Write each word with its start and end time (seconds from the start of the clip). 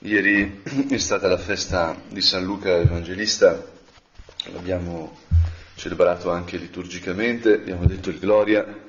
Ieri 0.00 0.60
è 0.90 0.98
stata 0.98 1.26
la 1.26 1.38
festa 1.38 1.98
di 2.10 2.20
San 2.20 2.44
Luca 2.44 2.76
Evangelista, 2.76 3.64
l'abbiamo 4.52 5.16
celebrato 5.74 6.30
anche 6.30 6.58
liturgicamente, 6.58 7.54
abbiamo 7.54 7.86
detto 7.86 8.10
il 8.10 8.18
Gloria. 8.18 8.84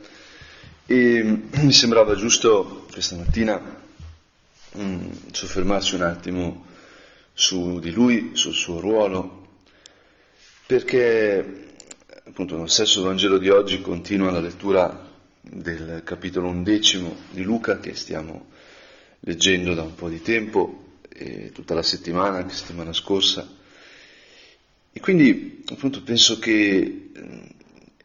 E 0.85 1.23
mi 1.23 1.71
sembrava 1.71 2.13
giusto 2.15 2.87
questa 2.91 3.15
mattina 3.15 3.79
mm, 4.77 5.09
soffermarsi 5.31 5.95
un 5.95 6.01
attimo 6.01 6.65
su 7.33 7.79
di 7.79 7.91
lui, 7.91 8.31
sul 8.33 8.53
suo 8.53 8.81
ruolo, 8.81 9.47
perché 10.65 11.75
appunto 12.25 12.57
nel 12.57 12.69
stesso 12.69 13.01
Vangelo 13.03 13.37
di 13.37 13.47
oggi 13.47 13.79
continua 13.79 14.29
la 14.29 14.41
lettura 14.41 15.09
del 15.39 16.01
capitolo 16.03 16.49
undicimo 16.49 17.15
di 17.31 17.43
Luca 17.43 17.79
che 17.79 17.95
stiamo 17.95 18.47
leggendo 19.21 19.73
da 19.73 19.83
un 19.83 19.95
po' 19.95 20.09
di 20.09 20.21
tempo 20.21 20.81
eh, 21.17 21.51
tutta 21.51 21.73
la 21.73 21.83
settimana, 21.83 22.37
anche 22.37 22.53
settimana 22.53 22.93
scorsa. 22.93 23.47
E 24.91 24.99
quindi 24.99 25.63
appunto 25.69 26.01
penso 26.03 26.39
che 26.39 27.09
eh, 27.13 27.55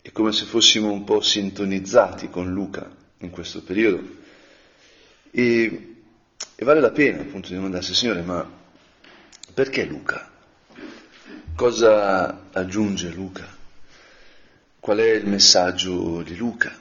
è 0.03 0.11
come 0.13 0.33
se 0.33 0.45
fossimo 0.45 0.91
un 0.91 1.05
po' 1.05 1.21
sintonizzati 1.21 2.29
con 2.29 2.53
Luca 2.53 2.91
in 3.19 3.31
questo 3.31 3.63
periodo. 3.63 4.21
E, 5.31 5.95
e 6.55 6.65
vale 6.65 6.81
la 6.81 6.91
pena 6.91 7.21
appunto 7.23 7.49
di 7.49 7.55
domandarsi, 7.55 7.95
Signore, 7.95 8.23
ma 8.23 8.61
perché 9.55 9.85
Luca? 9.85 10.31
Cosa 11.55 12.49
aggiunge 12.53 13.11
Luca? 13.11 13.47
Qual 14.81 14.99
è 14.99 15.13
il 15.13 15.27
messaggio 15.27 16.23
di 16.23 16.37
Luca? 16.37 16.81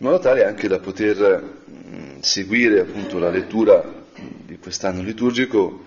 In 0.00 0.06
modo 0.06 0.18
tale 0.18 0.44
anche 0.44 0.68
da 0.68 0.78
poter 0.78 1.42
mh, 1.64 2.20
seguire 2.20 2.80
appunto 2.80 3.18
la 3.18 3.30
lettura 3.30 4.06
di 4.48 4.56
quest'anno 4.56 5.02
liturgico, 5.02 5.84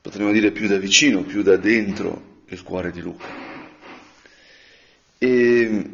potremmo 0.00 0.32
dire 0.32 0.52
più 0.52 0.66
da 0.66 0.78
vicino, 0.78 1.22
più 1.22 1.42
da 1.42 1.56
dentro 1.58 2.40
il 2.46 2.62
cuore 2.62 2.90
di 2.90 3.00
Luca. 3.02 3.26
E 5.18 5.84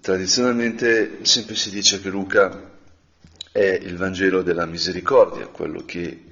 tradizionalmente 0.00 1.18
sempre 1.22 1.54
si 1.54 1.70
dice 1.70 2.00
che 2.00 2.08
Luca 2.08 2.72
è 3.52 3.78
il 3.80 3.96
Vangelo 3.96 4.42
della 4.42 4.66
misericordia, 4.66 5.46
quello 5.46 5.84
che 5.84 6.24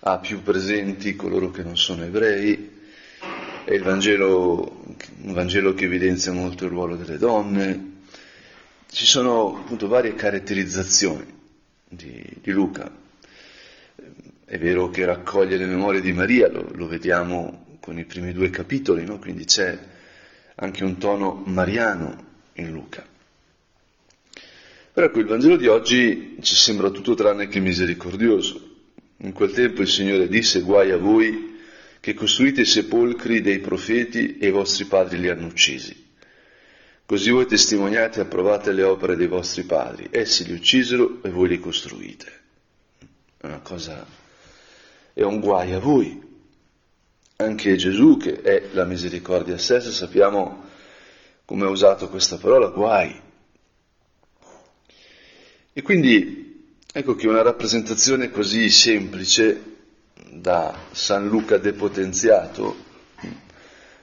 ha 0.00 0.18
più 0.18 0.42
presenti 0.42 1.14
coloro 1.14 1.50
che 1.50 1.62
non 1.62 1.76
sono 1.76 2.02
ebrei, 2.02 2.70
è 3.64 3.72
il 3.74 3.82
Vangelo, 3.82 4.86
un 5.20 5.32
Vangelo 5.34 5.74
che 5.74 5.84
evidenzia 5.84 6.32
molto 6.32 6.64
il 6.64 6.70
ruolo 6.70 6.96
delle 6.96 7.18
donne. 7.18 7.90
Ci 8.90 9.04
sono 9.04 9.58
appunto 9.58 9.86
varie 9.86 10.14
caratterizzazioni 10.14 11.26
di, 11.90 12.22
di 12.40 12.50
Luca, 12.52 13.00
è 14.52 14.58
vero 14.58 14.90
che 14.90 15.06
raccoglie 15.06 15.56
le 15.56 15.64
memorie 15.64 16.02
di 16.02 16.12
Maria, 16.12 16.46
lo, 16.46 16.68
lo 16.74 16.86
vediamo 16.86 17.78
con 17.80 17.96
i 17.98 18.04
primi 18.04 18.34
due 18.34 18.50
capitoli, 18.50 19.02
no? 19.02 19.18
quindi 19.18 19.46
c'è 19.46 19.78
anche 20.56 20.84
un 20.84 20.98
tono 20.98 21.42
mariano 21.46 22.24
in 22.56 22.70
Luca. 22.70 23.02
Però 24.92 25.06
ecco, 25.06 25.20
il 25.20 25.24
Vangelo 25.24 25.56
di 25.56 25.68
oggi 25.68 26.36
ci 26.42 26.54
sembra 26.54 26.90
tutto 26.90 27.14
tranne 27.14 27.48
che 27.48 27.60
misericordioso. 27.60 28.74
In 29.20 29.32
quel 29.32 29.52
tempo 29.52 29.80
il 29.80 29.88
Signore 29.88 30.28
disse, 30.28 30.60
guai 30.60 30.90
a 30.90 30.98
voi 30.98 31.58
che 31.98 32.12
costruite 32.12 32.60
i 32.60 32.66
sepolcri 32.66 33.40
dei 33.40 33.60
profeti 33.60 34.36
e 34.36 34.48
i 34.48 34.50
vostri 34.50 34.84
padri 34.84 35.18
li 35.18 35.30
hanno 35.30 35.46
uccisi. 35.46 36.08
Così 37.06 37.30
voi 37.30 37.46
testimoniate 37.46 38.18
e 38.18 38.24
approvate 38.24 38.72
le 38.72 38.82
opere 38.82 39.16
dei 39.16 39.28
vostri 39.28 39.62
padri, 39.62 40.08
essi 40.10 40.44
li 40.44 40.52
uccisero 40.52 41.22
e 41.22 41.30
voi 41.30 41.48
li 41.48 41.58
costruite. 41.58 42.40
È 43.38 43.46
una 43.46 43.60
cosa 43.60 44.20
è 45.12 45.22
un 45.22 45.40
guai 45.40 45.72
a 45.72 45.78
voi. 45.78 46.20
Anche 47.36 47.76
Gesù, 47.76 48.16
che 48.16 48.40
è 48.40 48.68
la 48.72 48.84
misericordia 48.84 49.58
stessa, 49.58 49.90
sappiamo 49.90 50.64
come 51.44 51.64
ha 51.64 51.68
usato 51.68 52.08
questa 52.08 52.36
parola, 52.36 52.68
guai. 52.68 53.20
E 55.72 55.82
quindi 55.82 56.76
ecco 56.92 57.14
che 57.14 57.28
una 57.28 57.42
rappresentazione 57.42 58.30
così 58.30 58.70
semplice 58.70 59.70
da 60.30 60.74
San 60.92 61.28
Luca 61.28 61.58
depotenziato 61.58 62.90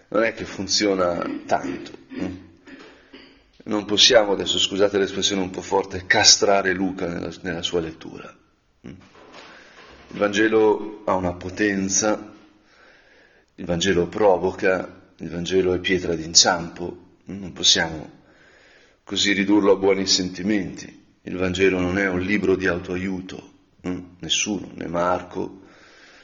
non 0.09 0.23
è 0.23 0.33
che 0.33 0.45
funziona 0.45 1.23
tanto. 1.45 1.91
Non 3.65 3.85
possiamo 3.85 4.31
adesso, 4.31 4.57
scusate 4.57 4.97
l'espressione 4.97 5.41
un 5.41 5.51
po' 5.51 5.61
forte, 5.61 6.05
castrare 6.07 6.73
Luca 6.73 7.07
nella, 7.07 7.31
nella 7.41 7.61
sua 7.61 7.79
lettura. 7.79 8.35
Il 10.11 10.17
Vangelo 10.17 11.03
ha 11.05 11.13
una 11.13 11.33
potenza, 11.33 12.33
il 13.55 13.65
Vangelo 13.65 14.07
provoca, 14.07 15.11
il 15.17 15.29
Vangelo 15.29 15.73
è 15.73 15.79
pietra 15.79 16.15
d'inciampo, 16.15 16.97
non 17.25 17.53
possiamo 17.53 18.17
così 19.03 19.33
ridurlo 19.33 19.73
a 19.73 19.75
buoni 19.75 20.07
sentimenti. 20.07 21.05
Il 21.21 21.37
Vangelo 21.37 21.79
non 21.79 21.99
è 21.99 22.07
un 22.07 22.21
libro 22.21 22.55
di 22.55 22.65
autoaiuto, 22.65 23.51
nessuno, 24.19 24.71
né 24.73 24.87
Marco, 24.87 25.61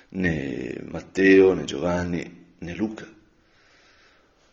né 0.09 0.81
Matteo, 0.85 1.53
né 1.53 1.65
Giovanni, 1.65 2.55
né 2.57 2.73
Luca. 2.73 3.07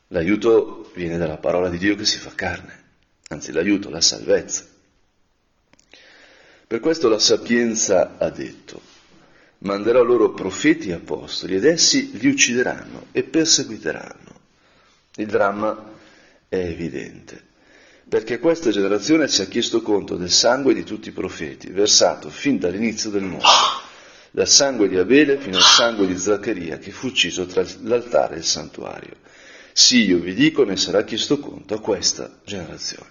L'aiuto 0.08 0.90
viene 0.94 1.16
dalla 1.16 1.38
parola 1.38 1.70
di 1.70 1.78
Dio 1.78 1.96
che 1.96 2.04
si 2.04 2.18
fa 2.18 2.32
carne, 2.34 2.82
anzi 3.28 3.50
l'aiuto, 3.50 3.88
la 3.88 4.02
salvezza. 4.02 4.66
Per 6.66 6.80
questo 6.80 7.08
la 7.08 7.18
sapienza 7.18 8.18
ha 8.18 8.28
detto, 8.28 8.91
manderò 9.62 10.02
loro 10.02 10.32
profeti 10.32 10.88
e 10.88 10.94
apostoli 10.94 11.56
ed 11.56 11.64
essi 11.64 12.10
li 12.18 12.28
uccideranno 12.28 13.06
e 13.12 13.22
perseguiteranno. 13.22 14.40
Il 15.16 15.26
dramma 15.26 15.90
è 16.48 16.56
evidente, 16.56 17.40
perché 18.08 18.38
questa 18.38 18.70
generazione 18.70 19.28
ci 19.28 19.42
ha 19.42 19.46
chiesto 19.46 19.82
conto 19.82 20.16
del 20.16 20.30
sangue 20.30 20.74
di 20.74 20.84
tutti 20.84 21.08
i 21.08 21.12
profeti, 21.12 21.68
versato 21.70 22.28
fin 22.30 22.58
dall'inizio 22.58 23.10
del 23.10 23.22
mondo, 23.22 23.46
dal 24.30 24.48
sangue 24.48 24.88
di 24.88 24.96
Abele 24.96 25.38
fino 25.38 25.56
al 25.56 25.62
sangue 25.62 26.06
di 26.06 26.16
Zaccaria 26.16 26.78
che 26.78 26.90
fu 26.90 27.08
ucciso 27.08 27.46
tra 27.46 27.64
l'altare 27.82 28.34
e 28.36 28.38
il 28.38 28.44
santuario. 28.44 29.16
Sì, 29.72 30.04
io 30.04 30.18
vi 30.18 30.34
dico, 30.34 30.64
ne 30.64 30.76
sarà 30.76 31.02
chiesto 31.04 31.38
conto 31.38 31.74
a 31.74 31.80
questa 31.80 32.40
generazione. 32.44 33.10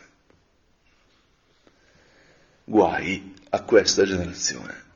Guai 2.63 3.33
a 3.49 3.61
questa 3.63 4.05
generazione 4.05 4.89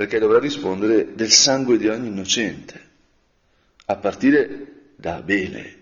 perché 0.00 0.18
dovrà 0.18 0.38
rispondere 0.38 1.14
del 1.14 1.30
sangue 1.30 1.76
di 1.76 1.86
ogni 1.86 2.08
innocente, 2.08 2.88
a 3.84 3.96
partire 3.96 4.92
da 4.96 5.16
Abele. 5.16 5.76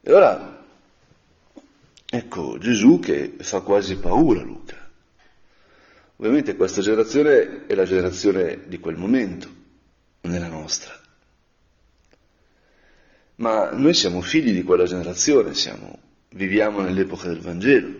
E 0.00 0.12
ora, 0.14 0.64
ecco 2.08 2.56
Gesù 2.56 2.98
che 2.98 3.34
fa 3.40 3.60
quasi 3.60 3.98
paura 3.98 4.40
a 4.40 4.42
Luca. 4.42 4.90
Ovviamente 6.16 6.56
questa 6.56 6.80
generazione 6.80 7.66
è 7.66 7.74
la 7.74 7.84
generazione 7.84 8.60
di 8.68 8.78
quel 8.78 8.96
momento, 8.96 9.50
non 10.22 10.34
è 10.34 10.38
la 10.38 10.48
nostra. 10.48 10.98
Ma 13.34 13.70
noi 13.72 13.92
siamo 13.92 14.22
figli 14.22 14.54
di 14.54 14.62
quella 14.62 14.86
generazione, 14.86 15.52
siamo, 15.52 15.98
viviamo 16.30 16.80
nell'epoca 16.80 17.28
del 17.28 17.40
Vangelo. 17.40 17.94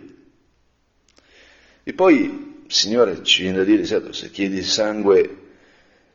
E 1.83 1.93
poi 1.93 2.48
Signore 2.69 3.23
ci 3.23 3.41
viene 3.41 3.57
da 3.57 3.63
dire, 3.63 3.83
certo, 3.83 4.13
se 4.13 4.29
chiedi 4.29 4.61
sangue, 4.61 5.37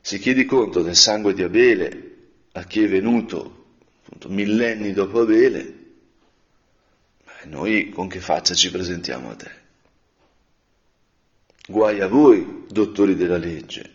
se 0.00 0.18
chiedi 0.18 0.44
conto 0.44 0.82
del 0.82 0.94
sangue 0.94 1.34
di 1.34 1.42
Abele 1.42 2.12
a 2.52 2.62
chi 2.62 2.84
è 2.84 2.88
venuto 2.88 3.64
appunto, 4.04 4.28
millenni 4.28 4.92
dopo 4.92 5.20
Abele, 5.20 5.82
noi 7.46 7.88
con 7.88 8.06
che 8.06 8.20
faccia 8.20 8.54
ci 8.54 8.70
presentiamo 8.70 9.30
a 9.30 9.34
te? 9.34 9.50
Guai 11.66 12.00
a 12.00 12.06
voi, 12.06 12.66
dottori 12.68 13.16
della 13.16 13.36
legge, 13.36 13.90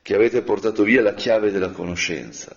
che 0.00 0.14
avete 0.14 0.40
portato 0.40 0.84
via 0.84 1.02
la 1.02 1.14
chiave 1.14 1.50
della 1.50 1.70
conoscenza. 1.70 2.56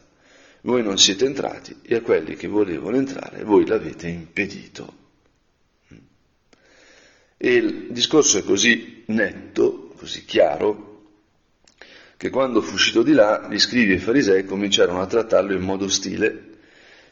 Voi 0.61 0.83
non 0.83 0.97
siete 0.97 1.25
entrati 1.25 1.79
e 1.81 1.95
a 1.95 2.01
quelli 2.01 2.35
che 2.35 2.47
volevano 2.47 2.95
entrare 2.95 3.43
voi 3.43 3.65
l'avete 3.65 4.07
impedito. 4.07 5.00
E 7.43 7.53
il 7.55 7.87
discorso 7.91 8.37
è 8.37 8.43
così 8.43 9.01
netto, 9.07 9.93
così 9.97 10.25
chiaro, 10.25 11.07
che 12.15 12.29
quando 12.29 12.61
fu 12.61 12.75
uscito 12.75 13.01
di 13.01 13.13
là 13.13 13.47
gli 13.49 13.57
scrivi 13.57 13.93
e 13.93 13.95
i 13.95 13.97
farisei 13.97 14.45
cominciarono 14.45 15.01
a 15.01 15.07
trattarlo 15.07 15.51
in 15.51 15.63
modo 15.63 15.85
ostile 15.85 16.59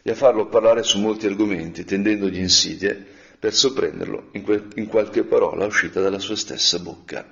e 0.04 0.12
a 0.12 0.14
farlo 0.14 0.46
parlare 0.46 0.84
su 0.84 1.00
molti 1.00 1.26
argomenti, 1.26 1.84
tendendogli 1.84 2.38
insidie 2.38 3.08
per 3.40 3.56
sorprenderlo 3.56 4.30
in, 4.34 4.44
que- 4.44 4.68
in 4.76 4.86
qualche 4.86 5.24
parola 5.24 5.66
uscita 5.66 6.00
dalla 6.00 6.20
sua 6.20 6.36
stessa 6.36 6.78
bocca. 6.78 7.28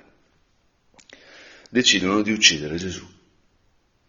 Decidono 1.70 2.20
di 2.22 2.32
uccidere 2.32 2.78
Gesù, 2.78 3.06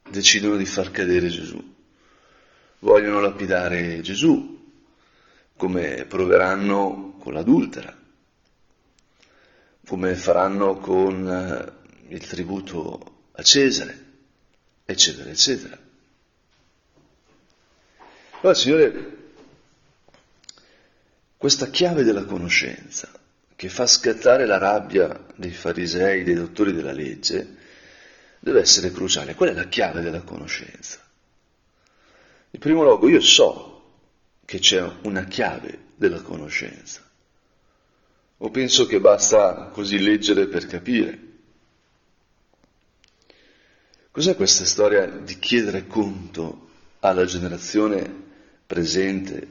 decidono 0.10 0.56
di 0.56 0.66
far 0.66 0.90
cadere 0.90 1.28
Gesù, 1.28 1.64
vogliono 2.80 3.20
lapidare 3.20 4.02
Gesù, 4.02 4.58
come 5.56 6.06
proveranno 6.08 7.18
con 7.20 7.34
l'adultera 7.34 7.99
come 9.90 10.14
faranno 10.14 10.78
con 10.78 11.28
eh, 11.28 12.14
il 12.14 12.28
tributo 12.28 13.24
a 13.32 13.42
Cesare, 13.42 14.06
eccetera, 14.86 15.32
eccetera. 15.32 15.76
Allora, 18.42 18.54
Signore, 18.54 19.18
questa 21.38 21.72
chiave 21.72 22.04
della 22.04 22.24
conoscenza 22.24 23.10
che 23.56 23.68
fa 23.68 23.88
scattare 23.88 24.46
la 24.46 24.60
rabbia 24.60 25.26
dei 25.36 25.52
farisei, 25.52 26.24
dei 26.24 26.36
dottori 26.36 26.72
della 26.72 26.94
legge, 26.94 27.56
deve 28.42 28.60
essere 28.60 28.92
cruciale. 28.92 29.34
Qual 29.34 29.50
è 29.50 29.54
la 29.54 29.68
chiave 29.68 30.02
della 30.02 30.22
conoscenza? 30.22 31.00
In 32.52 32.60
primo 32.60 32.84
luogo, 32.84 33.10
io 33.10 33.22
so 33.22 34.02
che 34.46 34.60
c'è 34.60 34.88
una 35.02 35.24
chiave 35.24 35.86
della 35.96 36.22
conoscenza. 36.22 37.09
O 38.42 38.52
penso 38.52 38.86
che 38.86 39.02
basta 39.02 39.70
così 39.74 40.00
leggere 40.00 40.48
per 40.48 40.66
capire? 40.66 41.28
Cos'è 44.12 44.36
questa 44.36 44.64
storia 44.64 45.06
di 45.08 45.38
chiedere 45.40 45.88
conto 45.88 46.68
alla 47.00 47.26
generazione 47.26 48.28
presente 48.66 49.48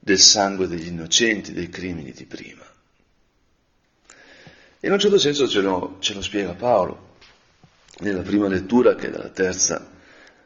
del 0.00 0.18
sangue 0.18 0.66
degli 0.66 0.88
innocenti, 0.88 1.52
dei 1.52 1.68
crimini 1.68 2.10
di 2.10 2.24
prima? 2.24 2.66
In 4.80 4.92
un 4.92 4.98
certo 4.98 5.18
senso 5.18 5.48
ce 5.48 5.60
lo, 5.60 5.96
ce 6.00 6.14
lo 6.14 6.22
spiega 6.22 6.54
Paolo 6.54 7.16
nella 8.00 8.22
prima 8.22 8.48
lettura 8.48 8.96
che 8.96 9.08
è 9.08 9.10
dalla 9.10 9.28
terza, 9.28 9.90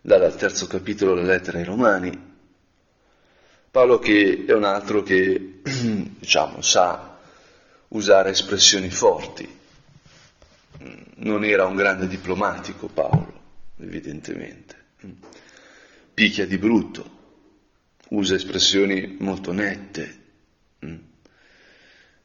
dal 0.01 0.37
terzo 0.37 0.67
capitolo 0.67 1.15
della 1.15 1.33
lettera 1.33 1.59
ai 1.59 1.65
Romani. 1.65 2.31
Paolo 3.71 3.99
che 3.99 4.45
è 4.47 4.53
un 4.53 4.65
altro 4.65 5.03
che, 5.03 5.61
diciamo, 6.19 6.61
sa 6.61 7.12
usare 7.93 8.31
espressioni 8.31 8.91
forti. 8.91 9.61
Non 11.17 11.45
era 11.45 11.67
un 11.67 11.77
grande 11.77 12.07
diplomatico 12.09 12.89
Paolo, 12.89 13.41
evidentemente. 13.79 14.77
Picchia 16.13 16.47
di 16.47 16.59
brutto, 16.59 17.21
usa 18.09 18.35
espressioni 18.35 19.17
molto 19.21 19.53
nette 19.53 20.21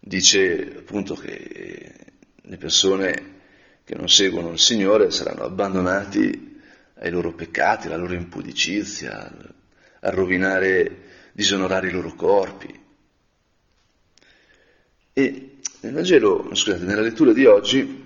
dice 0.08 0.76
appunto 0.78 1.16
che 1.16 1.94
le 2.36 2.58
persone 2.58 3.36
che 3.84 3.96
non 3.96 4.10
seguono 4.10 4.52
il 4.52 4.60
Signore 4.60 5.12
saranno 5.12 5.44
abbandonati 5.44 6.62
ai 6.96 7.12
loro 7.12 7.34
peccati, 7.34 7.88
alla 7.88 7.98
loro 7.98 8.14
impudicizia, 8.14 9.32
a 10.00 10.10
rovinare, 10.10 11.04
disonorare 11.34 11.88
i 11.88 11.92
loro 11.92 12.14
corpi. 12.16 12.86
E 15.14 15.57
nel 15.82 15.94
Vangelo, 15.94 16.50
scusate, 16.54 16.84
nella 16.84 17.02
lettura 17.02 17.34
di 17.34 17.46
oggi 17.46 18.06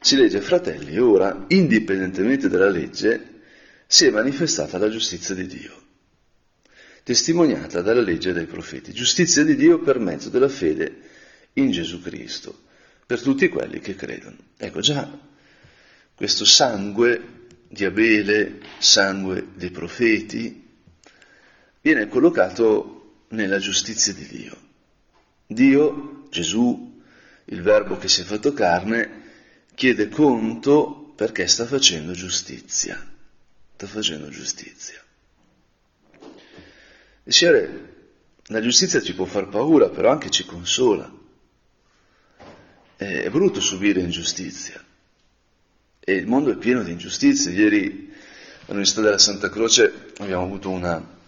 si 0.00 0.16
legge, 0.16 0.40
fratelli, 0.40 0.98
ora, 0.98 1.44
indipendentemente 1.48 2.48
dalla 2.48 2.70
legge, 2.70 3.40
si 3.86 4.06
è 4.06 4.10
manifestata 4.10 4.78
la 4.78 4.88
giustizia 4.88 5.34
di 5.34 5.46
Dio 5.46 5.80
testimoniata 7.02 7.80
dalla 7.80 8.02
legge 8.02 8.32
dei 8.32 8.46
profeti, 8.46 8.92
giustizia 8.92 9.42
di 9.42 9.56
Dio 9.56 9.80
per 9.80 9.98
mezzo 9.98 10.28
della 10.28 10.48
fede 10.48 11.00
in 11.54 11.70
Gesù 11.70 12.00
Cristo, 12.00 12.56
per 13.04 13.20
tutti 13.20 13.48
quelli 13.48 13.80
che 13.80 13.96
credono. 13.96 14.36
Ecco 14.56 14.80
già, 14.80 15.10
questo 16.14 16.44
sangue 16.44 17.48
di 17.68 17.84
Abele, 17.84 18.60
sangue 18.78 19.48
dei 19.54 19.70
profeti, 19.70 20.68
viene 21.80 22.06
collocato 22.06 23.24
nella 23.30 23.58
giustizia 23.58 24.12
di 24.12 24.26
Dio. 24.26 24.56
Dio, 25.46 26.19
Gesù, 26.30 27.02
il 27.44 27.62
Verbo 27.62 27.98
che 27.98 28.08
si 28.08 28.22
è 28.22 28.24
fatto 28.24 28.52
carne, 28.52 29.18
chiede 29.74 30.08
conto 30.08 31.12
perché 31.16 31.46
sta 31.46 31.66
facendo 31.66 32.12
giustizia. 32.12 32.98
Sta 33.74 33.86
facendo 33.86 34.28
giustizia. 34.28 35.02
Il 37.24 37.32
Signore, 37.32 37.94
la 38.46 38.60
giustizia 38.60 39.02
ci 39.02 39.14
può 39.14 39.24
far 39.24 39.48
paura, 39.48 39.88
però 39.88 40.10
anche 40.10 40.30
ci 40.30 40.44
consola. 40.44 41.12
È 42.96 43.28
brutto 43.30 43.60
subire 43.60 44.00
ingiustizia. 44.00 44.82
E 45.98 46.12
il 46.12 46.26
mondo 46.26 46.50
è 46.50 46.56
pieno 46.56 46.82
di 46.82 46.92
ingiustizie. 46.92 47.52
Ieri 47.52 48.12
all'Università 48.66 49.00
della 49.00 49.18
Santa 49.18 49.50
Croce 49.50 50.12
abbiamo 50.18 50.44
avuto 50.44 50.70
una, 50.70 51.18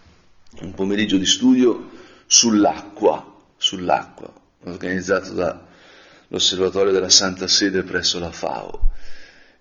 un 0.61 0.73
pomeriggio 0.73 1.17
di 1.17 1.25
studio 1.25 1.89
sull'acqua, 2.25 3.41
sull'acqua, 3.57 4.41
organizzato 4.65 5.33
dall'Osservatorio 5.33 6.91
della 6.91 7.09
Santa 7.09 7.47
Sede 7.47 7.83
presso 7.83 8.19
la 8.19 8.31
FAO. 8.31 8.91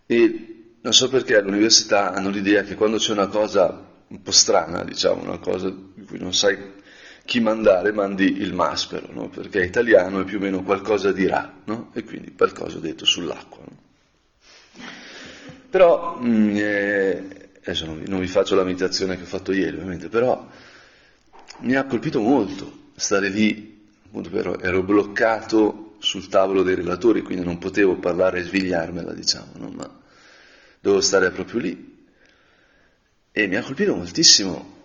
E 0.07 0.77
non 0.81 0.93
so 0.93 1.09
perché 1.09 1.37
all'università 1.37 2.13
hanno 2.13 2.31
l'idea 2.31 2.63
che 2.63 2.75
quando 2.75 2.99
c'è 2.99 3.13
una 3.13 3.29
cosa 3.29 3.91
un 4.09 4.23
po' 4.23 4.31
strana, 4.31 4.85
diciamo, 4.85 5.23
una 5.23 5.39
cosa 5.39 5.71
di 5.71 6.05
cui 6.05 6.19
non 6.19 6.35
sai 6.35 6.81
chi 7.25 7.41
mandare, 7.41 7.93
mandi 7.93 8.41
il 8.41 8.53
maspero, 8.53 9.09
no? 9.13 9.29
perché 9.29 9.61
è 9.61 9.65
italiano 9.65 10.21
e 10.21 10.25
più 10.25 10.39
o 10.39 10.41
meno 10.41 10.63
qualcosa 10.63 11.13
dirà, 11.13 11.61
no? 11.65 11.91
e 11.95 12.05
quindi 12.05 12.35
qualcosa 12.35 12.79
detto 12.79 13.05
sull'acqua. 13.05 13.63
No? 13.65 13.77
Però, 15.71 16.19
mh, 16.19 16.29
mm, 16.29 16.57
eh, 16.57 17.51
adesso 17.61 17.87
non 17.87 18.03
vi, 18.03 18.11
non 18.11 18.21
vi 18.21 18.27
faccio 18.27 18.55
la 18.55 18.65
meditazione 18.65 19.17
che 19.17 19.23
ho 19.23 19.27
fatto 19.27 19.53
ieri, 19.53 19.77
ovviamente, 19.77 20.09
però 20.09 20.47
mi 21.61 21.75
ha 21.77 21.85
colpito 21.85 22.21
molto 22.21 22.91
stare 22.97 23.29
lì, 23.29 23.72
appunto, 24.13 24.29
però 24.29 24.59
ero 24.59 24.83
bloccato 24.83 25.95
sul 25.99 26.29
tavolo 26.29 26.63
dei 26.63 26.75
relatori, 26.75 27.23
quindi 27.23 27.45
non 27.45 27.57
potevo 27.57 27.97
parlare 27.97 28.41
e 28.41 28.43
svegliarmela, 28.43 29.15
diciamo, 29.15 29.53
no? 29.55 29.71
ma 29.71 30.01
dovevo 30.81 31.01
stare 31.01 31.31
proprio 31.31 31.61
lì 31.61 32.07
e 33.33 33.47
mi 33.47 33.57
ha 33.57 33.63
colpito 33.63 33.95
moltissimo 33.97 34.81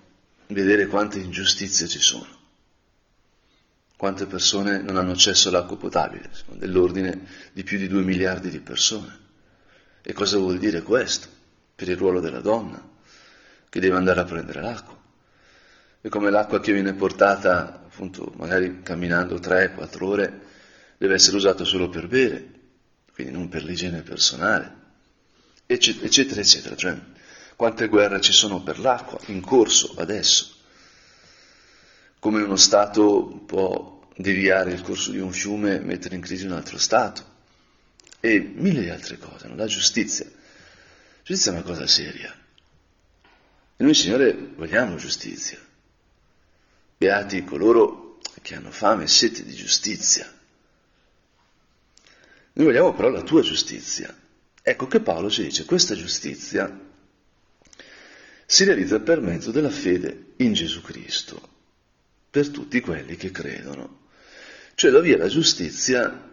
vedere 0.48 0.88
quante 0.88 1.20
ingiustizie 1.20 1.88
ci 1.88 2.00
sono, 2.00 2.26
quante 3.98 4.28
persone 4.28 4.82
non 4.82 4.96
hanno 4.96 5.12
accesso 5.12 5.50
all'acqua 5.50 5.76
potabile, 5.76 6.30
dell'ordine 6.52 7.28
di 7.52 7.64
più 7.64 7.78
di 7.78 7.90
due 7.90 8.04
miliardi 8.04 8.50
di 8.50 8.60
persone. 8.62 9.26
E 10.02 10.14
cosa 10.14 10.38
vuol 10.38 10.58
dire 10.58 10.84
questo 10.84 11.28
per 11.76 11.90
il 11.90 11.98
ruolo 11.98 12.22
della 12.22 12.40
donna 12.40 12.82
che 13.68 13.80
deve 13.82 13.98
andare 13.98 14.22
a 14.22 14.24
prendere 14.24 14.62
l'acqua? 14.62 14.98
E 16.00 16.08
come 16.08 16.30
l'acqua 16.30 16.62
che 16.62 16.72
viene 16.72 16.94
portata, 16.94 17.77
appunto, 17.98 18.32
magari 18.36 18.84
camminando 18.84 19.40
3-4 19.40 20.04
ore, 20.04 20.42
deve 20.98 21.16
essere 21.16 21.36
usata 21.36 21.64
solo 21.64 21.90
per 21.90 22.08
bere, 22.08 22.52
quindi 23.12 23.34
non 23.34 23.50
per 23.50 23.64
l'igiene 23.64 24.04
personale, 24.04 24.72
eccetera, 25.66 26.40
eccetera. 26.40 26.76
Cioè, 26.76 26.96
quante 27.56 27.88
guerre 27.88 28.22
ci 28.22 28.34
sono 28.34 28.62
per 28.62 28.78
l'acqua 28.78 29.18
in 29.26 29.42
corso 29.42 29.96
adesso? 29.98 30.54
Come 32.20 32.44
uno 32.44 32.56
Stato 32.56 33.44
può 33.48 34.00
deviare 34.16 34.74
il 34.74 34.82
corso 34.82 35.10
di 35.10 35.20
un 35.20 35.32
fiume 35.32 35.76
e 35.76 35.80
mettere 35.80 36.14
in 36.14 36.22
crisi 36.22 36.46
un 36.46 36.52
altro 36.52 36.78
Stato? 36.78 37.36
E 38.20 38.40
mille 38.40 38.92
altre 38.92 39.18
cose, 39.18 39.48
no? 39.48 39.56
la 39.56 39.66
giustizia. 39.66 40.26
La 40.26 41.24
giustizia 41.24 41.52
è 41.52 41.56
una 41.56 41.64
cosa 41.64 41.88
seria. 41.88 42.36
E 43.76 43.84
noi, 43.84 43.94
Signore, 43.96 44.34
vogliamo 44.56 44.98
giustizia. 44.98 45.66
Beati 46.98 47.44
coloro 47.44 48.20
che 48.42 48.56
hanno 48.56 48.72
fame 48.72 49.04
e 49.04 49.08
sete 49.08 49.44
di 49.44 49.54
giustizia. 49.54 50.32
Noi 52.54 52.66
vogliamo 52.66 52.94
però 52.94 53.10
la 53.10 53.22
tua 53.22 53.42
giustizia. 53.42 54.16
Ecco 54.64 54.88
che 54.88 55.00
Paolo 55.00 55.30
ci 55.30 55.44
dice, 55.44 55.66
questa 55.66 55.96
giustizia 55.96 56.86
si 58.46 58.64
realizza 58.64 59.00
per 59.00 59.22
mezzo 59.22 59.52
della 59.52 59.70
fede 59.70 60.34
in 60.38 60.54
Gesù 60.54 60.82
Cristo, 60.82 61.40
per 62.32 62.50
tutti 62.50 62.80
quelli 62.80 63.16
che 63.16 63.30
credono. 63.30 64.06
Cioè 64.74 64.90
la 64.90 65.00
via 65.00 65.18
della 65.18 65.30
giustizia 65.30 66.30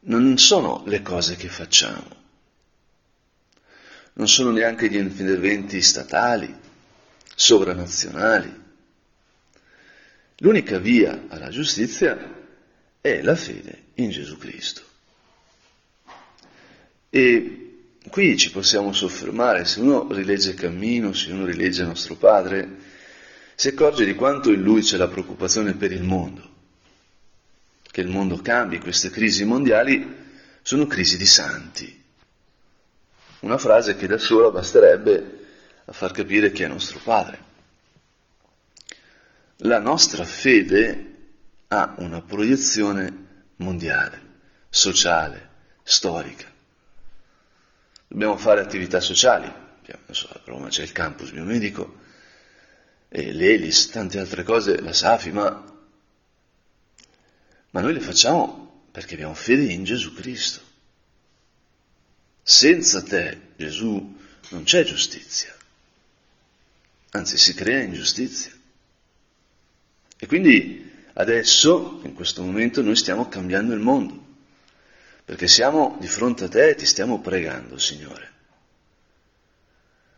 non 0.00 0.38
sono 0.38 0.82
le 0.86 1.02
cose 1.02 1.36
che 1.36 1.48
facciamo, 1.48 2.16
non 4.14 4.28
sono 4.28 4.50
neanche 4.50 4.88
gli 4.88 4.96
interventi 4.96 5.82
statali, 5.82 6.54
sovranazionali. 7.34 8.68
L'unica 10.42 10.78
via 10.78 11.26
alla 11.28 11.50
giustizia 11.50 12.38
è 13.00 13.20
la 13.22 13.34
fede 13.34 13.84
in 13.94 14.10
Gesù 14.10 14.38
Cristo. 14.38 14.82
E 17.10 17.88
qui 18.08 18.38
ci 18.38 18.50
possiamo 18.50 18.92
soffermare, 18.92 19.66
se 19.66 19.80
uno 19.80 20.10
rilegge 20.10 20.54
Cammino, 20.54 21.12
se 21.12 21.30
uno 21.32 21.44
rilegge 21.44 21.82
Nostro 21.82 22.14
Padre, 22.14 22.68
si 23.54 23.68
accorge 23.68 24.06
di 24.06 24.14
quanto 24.14 24.50
in 24.50 24.62
lui 24.62 24.80
c'è 24.80 24.96
la 24.96 25.08
preoccupazione 25.08 25.74
per 25.74 25.92
il 25.92 26.04
mondo, 26.04 26.48
che 27.90 28.00
il 28.00 28.08
mondo 28.08 28.38
cambi, 28.38 28.78
queste 28.78 29.10
crisi 29.10 29.44
mondiali 29.44 30.16
sono 30.62 30.86
crisi 30.86 31.18
di 31.18 31.26
santi. 31.26 32.02
Una 33.40 33.58
frase 33.58 33.94
che 33.94 34.06
da 34.06 34.16
sola 34.16 34.50
basterebbe 34.50 35.38
a 35.84 35.92
far 35.92 36.12
capire 36.12 36.50
chi 36.50 36.62
è 36.62 36.68
nostro 36.68 36.98
Padre. 37.02 37.48
La 39.64 39.78
nostra 39.78 40.24
fede 40.24 41.10
ha 41.68 41.94
una 41.98 42.22
proiezione 42.22 43.44
mondiale, 43.56 44.20
sociale, 44.70 45.48
storica. 45.82 46.50
Dobbiamo 48.08 48.38
fare 48.38 48.62
attività 48.62 49.00
sociali, 49.00 49.52
so, 50.10 50.28
a 50.28 50.40
Roma 50.44 50.68
c'è 50.68 50.82
il 50.82 50.92
campus 50.92 51.30
biomedico, 51.30 51.98
l'Elis, 53.10 53.90
tante 53.90 54.18
altre 54.18 54.44
cose, 54.44 54.80
la 54.80 54.94
Safi, 54.94 55.30
ma, 55.30 55.62
ma 57.70 57.80
noi 57.80 57.92
le 57.92 58.00
facciamo 58.00 58.86
perché 58.90 59.14
abbiamo 59.14 59.34
fede 59.34 59.70
in 59.70 59.84
Gesù 59.84 60.14
Cristo. 60.14 60.62
Senza 62.42 63.02
te, 63.02 63.52
Gesù, 63.56 64.18
non 64.48 64.62
c'è 64.62 64.84
giustizia, 64.84 65.54
anzi 67.10 67.36
si 67.36 67.52
crea 67.52 67.82
ingiustizia. 67.82 68.58
E 70.22 70.26
quindi 70.26 70.86
adesso, 71.14 72.02
in 72.04 72.12
questo 72.12 72.42
momento, 72.42 72.82
noi 72.82 72.94
stiamo 72.94 73.26
cambiando 73.30 73.72
il 73.72 73.80
mondo, 73.80 74.22
perché 75.24 75.48
siamo 75.48 75.96
di 75.98 76.06
fronte 76.06 76.44
a 76.44 76.48
te 76.48 76.68
e 76.68 76.74
ti 76.74 76.84
stiamo 76.84 77.20
pregando, 77.20 77.78
Signore. 77.78 78.28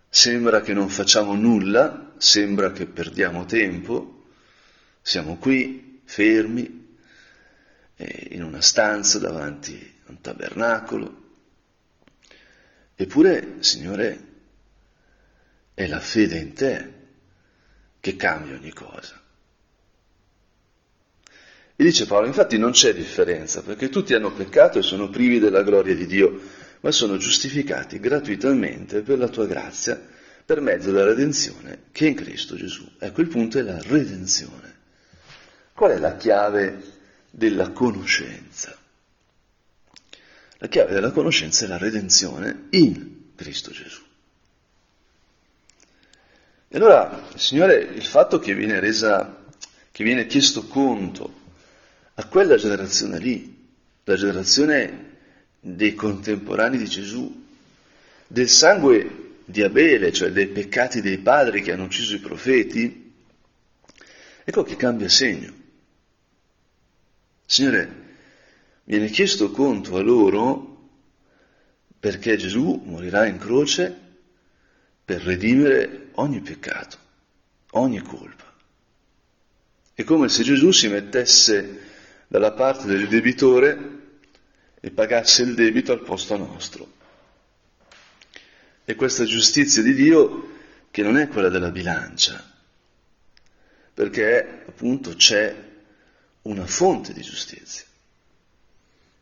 Sembra 0.09 0.61
che 0.61 0.73
non 0.73 0.89
facciamo 0.89 1.37
nulla, 1.37 2.15
sembra 2.17 2.73
che 2.73 2.87
perdiamo 2.87 3.45
tempo, 3.45 4.25
siamo 5.01 5.37
qui, 5.37 6.01
fermi, 6.05 6.97
in 8.31 8.43
una 8.43 8.61
stanza 8.61 9.21
davanti 9.21 10.01
a 10.07 10.11
un 10.11 10.21
tabernacolo. 10.21 11.21
Eppure, 12.97 13.59
Signore, 13.61 14.31
è 15.75 15.87
la 15.87 16.01
fede 16.01 16.39
in 16.39 16.53
te 16.55 16.93
che 18.01 18.17
cambia 18.17 18.57
ogni 18.57 18.73
cosa. 18.73 19.22
E 21.83 21.85
dice 21.85 22.07
Paolo, 22.07 22.29
infatti 22.29 22.59
non 22.59 22.71
c'è 22.71 22.95
differenza, 22.95 23.61
perché 23.61 23.89
tutti 23.89 24.15
hanno 24.15 24.31
peccato 24.31 24.79
e 24.79 24.83
sono 24.83 25.11
privi 25.11 25.41
della 25.41 25.65
gloria 25.65 25.97
di 25.97 26.07
Dio, 26.07 26.41
ma 26.79 26.93
sono 26.93 27.17
giustificati 27.17 27.99
gratuitamente 27.99 29.01
per 29.01 29.19
la 29.19 29.27
tua 29.27 29.47
grazia, 29.47 30.01
per 30.47 30.61
mezzo 30.61 30.93
della 30.93 31.07
redenzione 31.07 31.87
che 31.91 32.07
è 32.07 32.11
in 32.11 32.15
Cristo 32.15 32.55
Gesù. 32.55 32.89
Ecco, 33.01 33.21
il 33.21 33.27
punto 33.27 33.59
è 33.59 33.63
la 33.63 33.81
redenzione. 33.83 34.77
Qual 35.73 35.91
è 35.91 35.99
la 35.99 36.15
chiave 36.15 36.81
della 37.29 37.71
conoscenza? 37.71 38.79
La 40.59 40.69
chiave 40.69 40.93
della 40.93 41.11
conoscenza 41.11 41.65
è 41.65 41.69
la 41.69 41.79
redenzione 41.79 42.67
in 42.71 43.33
Cristo 43.35 43.73
Gesù. 43.73 44.03
E 46.69 46.77
allora, 46.77 47.27
Signore, 47.35 47.81
il 47.81 48.05
fatto 48.05 48.39
che 48.39 48.55
viene 48.55 48.79
resa, 48.79 49.43
che 49.91 50.05
viene 50.05 50.27
chiesto 50.27 50.69
conto 50.69 51.41
a 52.23 52.27
quella 52.27 52.57
generazione 52.57 53.19
lì, 53.19 53.69
la 54.05 54.15
generazione 54.15 55.11
dei 55.59 55.95
contemporanei 55.95 56.79
di 56.79 56.89
Gesù, 56.89 57.45
del 58.29 58.49
sangue 58.49 59.41
di 59.45 59.63
Abele, 59.63 60.13
cioè 60.13 60.31
dei 60.31 60.47
peccati 60.47 61.01
dei 61.01 61.19
padri 61.19 61.63
che 61.63 61.73
hanno 61.73 61.85
ucciso 61.85 62.15
i 62.15 62.21
profeti, 62.21 63.13
ecco 64.45 64.63
che 64.63 64.77
cambia 64.77 65.09
segno. 65.09 65.53
Signore, 67.45 68.01
viene 68.85 69.09
chiesto 69.09 69.51
conto 69.51 69.97
a 69.97 70.03
loro 70.03 70.91
perché 71.99 72.37
Gesù 72.37 72.83
morirà 72.85 73.27
in 73.27 73.39
croce 73.39 73.95
per 75.05 75.23
redimere 75.23 76.11
ogni 76.13 76.41
peccato, 76.41 76.99
ogni 77.73 78.01
colpa. 78.01 78.51
È 79.93 80.05
come 80.05 80.29
se 80.29 80.45
Gesù 80.45 80.71
si 80.71 80.89
mettesse 80.89 81.91
dalla 82.33 82.53
parte 82.53 82.87
del 82.87 83.09
debitore 83.09 83.91
e 84.81 84.91
pagasse 84.91 85.43
il 85.43 85.53
debito 85.53 85.93
al 85.93 86.01
posto 86.01 86.35
nostro. 86.39 86.91
E 88.87 88.95
questa 88.95 89.27
giustizia 89.27 89.83
di 89.83 89.93
Dio 89.93 90.49
che 90.91 91.03
non 91.03 91.19
è 91.19 91.29
quella 91.29 91.51
della 91.51 91.71
bilancia, 91.71 92.43
perché 93.93 94.65
appunto 94.67 95.13
c'è 95.15 95.55
una 96.43 96.65
fonte 96.65 97.13
di 97.13 97.21
giustizia. 97.21 97.85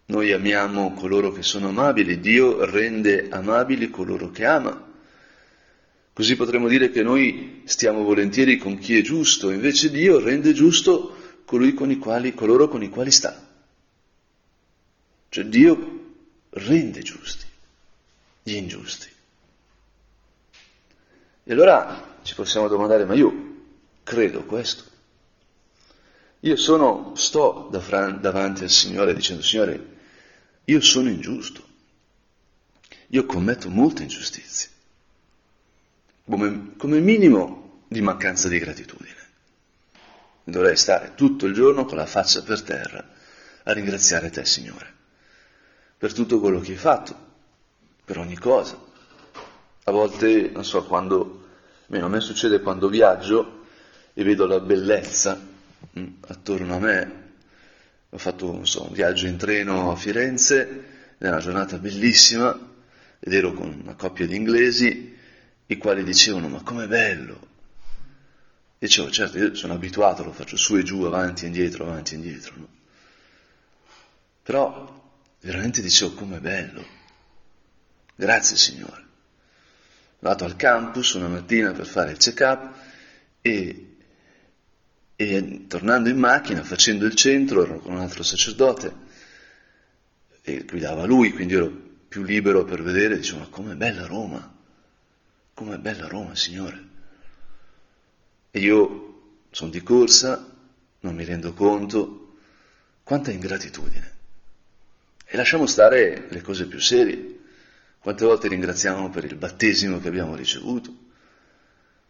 Noi 0.05 0.31
amiamo 0.31 0.93
coloro 0.93 1.33
che 1.33 1.43
sono 1.43 1.71
amabili, 1.71 2.21
Dio 2.21 2.64
rende 2.64 3.26
amabili 3.29 3.90
coloro 3.90 4.31
che 4.31 4.45
ama. 4.45 4.88
Così 6.12 6.37
potremmo 6.37 6.69
dire 6.69 6.90
che 6.90 7.02
noi 7.02 7.62
stiamo 7.64 8.05
volentieri 8.05 8.57
con 8.57 8.79
chi 8.79 8.97
è 8.97 9.02
giusto, 9.02 9.50
invece 9.50 9.90
Dio 9.90 10.21
rende 10.21 10.52
giusto 10.52 11.17
colui 11.50 11.75
con 11.75 11.90
i 11.90 11.99
quali, 11.99 12.33
coloro 12.33 12.69
con 12.69 12.80
i 12.80 12.88
quali 12.88 13.11
sta. 13.11 13.37
Cioè 15.30 15.45
Dio 15.47 16.04
rende 16.50 17.02
giusti 17.02 17.45
gli 18.45 18.54
ingiusti. 18.54 19.09
E 21.42 21.52
allora 21.52 22.19
ci 22.23 22.37
possiamo 22.37 22.69
domandare, 22.69 23.04
ma 23.04 23.14
io 23.14 23.33
credo 24.04 24.45
questo? 24.45 24.85
Io 26.38 26.54
sono, 26.54 27.16
sto 27.16 27.66
davanti 27.69 28.62
al 28.62 28.71
Signore 28.71 29.12
dicendo, 29.12 29.42
Signore, 29.42 29.97
io 30.66 30.80
sono 30.80 31.09
ingiusto, 31.09 31.64
io 33.09 33.26
commetto 33.26 33.69
molte 33.69 34.04
ingiustizie 34.04 34.69
come, 36.26 36.75
come 36.76 37.00
minimo 37.00 37.83
di 37.88 38.00
mancanza 38.02 38.47
di 38.47 38.61
gratitudine. 38.61 39.20
Dovrei 40.50 40.76
stare 40.76 41.12
tutto 41.14 41.47
il 41.47 41.54
giorno 41.54 41.85
con 41.85 41.97
la 41.97 42.07
faccia 42.07 42.42
per 42.42 42.62
terra 42.62 43.04
a 43.62 43.73
ringraziare 43.73 44.30
te, 44.30 44.45
Signore, 44.45 44.92
per 45.97 46.12
tutto 46.12 46.40
quello 46.40 46.61
che 46.61 46.73
hai 46.73 46.76
fatto, 46.76 47.16
per 48.04 48.19
ogni 48.19 48.37
cosa. 48.37 48.78
A 49.85 49.90
volte, 49.92 50.50
non 50.52 50.64
so, 50.64 50.85
quando, 50.85 51.49
almeno 51.87 52.07
a 52.07 52.09
me 52.09 52.21
succede 52.21 52.61
quando 52.61 52.88
viaggio 52.88 53.64
e 54.12 54.25
vedo 54.25 54.47
la 54.47 54.61
bellezza 54.61 55.40
mh, 55.92 56.00
mm, 56.00 56.07
attorno 56.26 56.75
a 56.75 56.78
me. 56.78 57.19
Ho 58.11 58.19
fatto, 58.19 58.64
so, 58.64 58.87
un 58.87 58.92
viaggio 58.92 59.26
in 59.26 59.37
treno 59.37 59.92
a 59.92 59.97
Firenze, 59.97 60.85
è 61.16 61.28
una 61.28 61.38
giornata 61.38 61.78
bellissima, 61.78 62.59
ed 63.21 63.35
ero 63.35 63.52
con 63.52 63.80
una 63.83 63.95
coppia 63.95 64.26
di 64.26 64.35
inglesi 64.35 65.16
i 65.66 65.76
quali 65.76 66.02
dicevano 66.02 66.49
ma 66.49 66.62
com'è 66.62 66.87
bello. 66.87 67.49
Dicevo, 68.81 69.11
certo, 69.11 69.37
io 69.37 69.55
sono 69.55 69.75
abituato, 69.75 70.25
lo 70.25 70.33
faccio 70.33 70.57
su 70.57 70.75
e 70.79 70.83
giù, 70.83 71.03
avanti 71.03 71.45
e 71.45 71.49
indietro, 71.49 71.85
avanti 71.85 72.15
e 72.15 72.17
indietro. 72.17 72.55
No? 72.57 72.69
Però 74.43 75.13
veramente 75.43 75.83
dicevo 75.83 76.15
com'è 76.15 76.39
bello. 76.39 76.83
Grazie 78.15 78.57
Signore. 78.57 79.05
Andato 80.21 80.47
al 80.47 80.57
campus 80.57 81.13
una 81.13 81.29
mattina 81.29 81.73
per 81.73 81.87
fare 81.87 82.13
il 82.13 82.17
check-up 82.17 82.75
e, 83.43 83.97
e 85.15 85.67
tornando 85.67 86.09
in 86.09 86.17
macchina, 86.17 86.63
facendo 86.63 87.05
il 87.05 87.15
centro, 87.15 87.65
ero 87.65 87.81
con 87.81 87.93
un 87.93 88.01
altro 88.01 88.23
sacerdote 88.23 88.95
e 90.41 90.65
guidava 90.65 91.05
lui, 91.05 91.33
quindi 91.33 91.53
ero 91.53 91.71
più 92.09 92.23
libero 92.23 92.65
per 92.65 92.83
vedere, 92.83 93.19
dicevo, 93.19 93.41
ma 93.41 93.49
com'è 93.49 93.75
bella 93.75 94.07
Roma. 94.07 94.57
Com'è 95.53 95.77
bella 95.77 96.07
Roma, 96.07 96.35
Signore. 96.35 96.89
E 98.50 98.59
io 98.59 99.45
sono 99.50 99.71
di 99.71 99.83
corsa, 99.83 100.54
non 101.00 101.14
mi 101.14 101.25
rendo 101.25 101.52
conto 101.52 102.37
quanta 103.02 103.30
ingratitudine. 103.30 104.19
E 105.25 105.37
lasciamo 105.37 105.66
stare 105.66 106.26
le 106.28 106.40
cose 106.40 106.66
più 106.66 106.80
serie. 106.80 107.38
Quante 107.99 108.25
volte 108.25 108.49
ringraziamo 108.49 109.11
per 109.11 109.25
il 109.25 109.37
battesimo 109.37 110.00
che 110.00 110.09
abbiamo 110.09 110.35
ricevuto, 110.35 110.95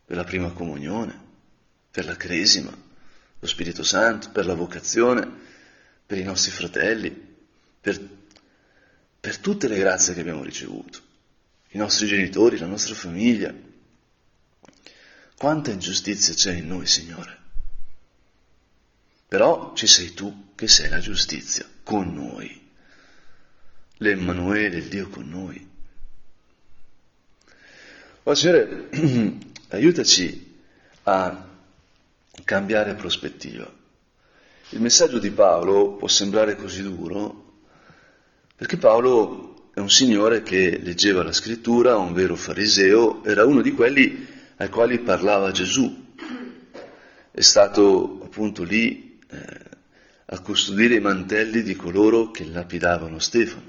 per 0.04 0.16
la 0.16 0.24
prima 0.24 0.50
comunione, 0.52 1.18
per 1.90 2.04
la 2.04 2.16
cresima, 2.16 2.70
lo 3.38 3.46
Spirito 3.46 3.82
Santo, 3.82 4.30
per 4.30 4.46
la 4.46 4.54
vocazione, 4.54 5.28
per 6.06 6.18
i 6.18 6.22
nostri 6.22 6.50
fratelli, 6.50 7.10
per, 7.80 8.00
per 9.20 9.38
tutte 9.38 9.68
le 9.68 9.78
grazie 9.78 10.14
che 10.14 10.20
abbiamo 10.20 10.42
ricevuto 10.42 11.08
i 11.72 11.78
nostri 11.78 12.06
genitori, 12.06 12.58
la 12.58 12.66
nostra 12.66 12.94
famiglia. 12.94 13.54
Quanta 15.40 15.70
ingiustizia 15.70 16.34
c'è 16.34 16.52
in 16.52 16.66
noi, 16.66 16.86
Signore. 16.86 17.38
Però 19.26 19.72
ci 19.74 19.86
sei 19.86 20.12
tu 20.12 20.50
che 20.54 20.68
sei 20.68 20.90
la 20.90 20.98
giustizia 20.98 21.64
con 21.82 22.12
noi. 22.12 22.70
L'Emmanuele, 23.96 24.76
il 24.76 24.88
Dio 24.88 25.08
con 25.08 25.26
noi. 25.30 25.66
Oh 28.24 28.34
Signore, 28.34 28.90
aiutaci 29.70 30.60
a 31.04 31.48
cambiare 32.44 32.94
prospettiva. 32.94 33.72
Il 34.68 34.80
messaggio 34.82 35.18
di 35.18 35.30
Paolo 35.30 35.94
può 35.94 36.06
sembrare 36.06 36.54
così 36.54 36.82
duro 36.82 37.62
perché 38.56 38.76
Paolo 38.76 39.70
è 39.72 39.80
un 39.80 39.88
signore 39.88 40.42
che 40.42 40.78
leggeva 40.82 41.22
la 41.22 41.32
scrittura, 41.32 41.96
un 41.96 42.12
vero 42.12 42.36
fariseo, 42.36 43.24
era 43.24 43.46
uno 43.46 43.62
di 43.62 43.72
quelli 43.72 44.29
ai 44.60 44.68
quali 44.68 44.98
parlava 45.00 45.50
Gesù. 45.52 46.08
È 47.30 47.40
stato 47.40 48.20
appunto 48.24 48.62
lì 48.62 49.18
eh, 49.30 49.60
a 50.26 50.40
custodire 50.40 50.96
i 50.96 51.00
mantelli 51.00 51.62
di 51.62 51.74
coloro 51.74 52.30
che 52.30 52.44
lapidavano 52.44 53.18
Stefano. 53.18 53.68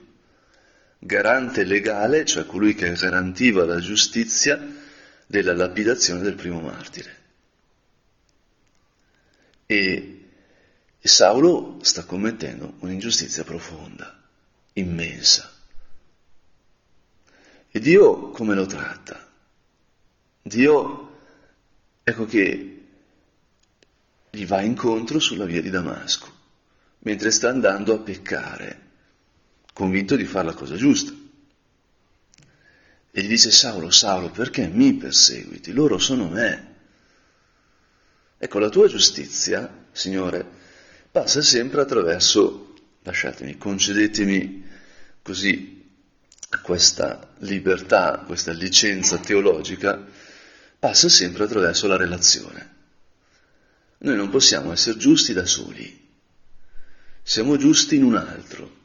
Garante 0.99 1.63
legale, 1.63 2.25
cioè 2.25 2.45
colui 2.45 2.75
che 2.75 2.91
garantiva 2.91 3.65
la 3.65 3.79
giustizia 3.79 4.59
della 5.25 5.53
lapidazione 5.53 6.21
del 6.21 6.35
primo 6.35 6.59
martire. 6.59 7.19
E, 9.65 10.27
e 10.99 11.07
Saulo 11.07 11.79
sta 11.81 12.03
commettendo 12.03 12.73
un'ingiustizia 12.79 13.45
profonda, 13.45 14.21
immensa. 14.73 15.49
E 17.71 17.79
Dio 17.79 18.29
come 18.31 18.53
lo 18.53 18.65
tratta? 18.65 19.30
Dio, 20.41 21.17
ecco 22.03 22.25
che 22.25 22.83
gli 24.29 24.45
va 24.45 24.61
incontro 24.61 25.19
sulla 25.19 25.45
via 25.45 25.61
di 25.61 25.69
Damasco 25.69 26.39
mentre 27.03 27.31
sta 27.31 27.49
andando 27.49 27.93
a 27.93 27.99
peccare, 27.99 28.89
convinto 29.73 30.15
di 30.15 30.25
fare 30.25 30.47
la 30.47 30.53
cosa 30.53 30.75
giusta. 30.75 31.13
E 33.13 33.21
gli 33.21 33.27
dice 33.27 33.51
Saulo, 33.51 33.89
Saulo, 33.89 34.29
perché 34.29 34.67
mi 34.67 34.93
perseguiti? 34.93 35.73
Loro 35.73 35.97
sono 35.97 36.29
me. 36.29 36.69
Ecco, 38.37 38.59
la 38.59 38.69
tua 38.69 38.87
giustizia, 38.87 39.85
Signore, 39.91 40.45
passa 41.11 41.41
sempre 41.41 41.81
attraverso, 41.81 42.73
lasciatemi, 43.03 43.57
concedetemi 43.57 44.69
così 45.21 45.79
questa 46.63 47.33
libertà, 47.39 48.23
questa 48.25 48.51
licenza 48.51 49.17
teologica, 49.17 50.05
passa 50.81 51.09
sempre 51.09 51.43
attraverso 51.43 51.85
la 51.85 51.95
relazione. 51.95 52.69
Noi 53.99 54.15
non 54.15 54.31
possiamo 54.31 54.71
essere 54.71 54.97
giusti 54.97 55.31
da 55.31 55.45
soli, 55.45 56.09
siamo 57.21 57.55
giusti 57.55 57.97
in 57.97 58.03
un 58.03 58.15
altro, 58.15 58.77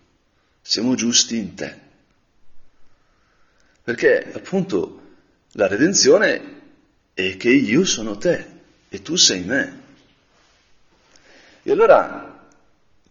siamo 0.61 0.95
giusti 0.95 1.39
in 1.39 1.55
te. 1.55 1.81
Perché 3.83 4.31
appunto 4.31 5.15
la 5.53 5.69
redenzione 5.69 6.61
è 7.15 7.39
che 7.39 7.49
io 7.49 7.87
sono 7.87 8.19
te 8.19 8.47
e 8.91 9.01
tu 9.01 9.17
sei 9.17 9.43
me. 9.43 9.81
E 11.63 11.73
allora, 11.73 12.47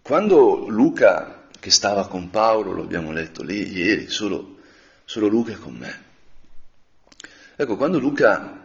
quando 0.03 0.69
Luca, 0.69 1.47
che 1.59 1.71
stava 1.71 2.07
con 2.07 2.29
Paolo, 2.29 2.71
lo 2.71 2.83
abbiamo 2.83 3.11
letto 3.11 3.41
lì 3.41 3.67
ieri, 3.67 4.11
solo, 4.11 4.59
solo 5.05 5.25
Luca 5.25 5.55
con 5.55 5.73
me, 5.73 6.03
ecco, 7.55 7.77
quando 7.77 7.97
Luca, 7.97 8.63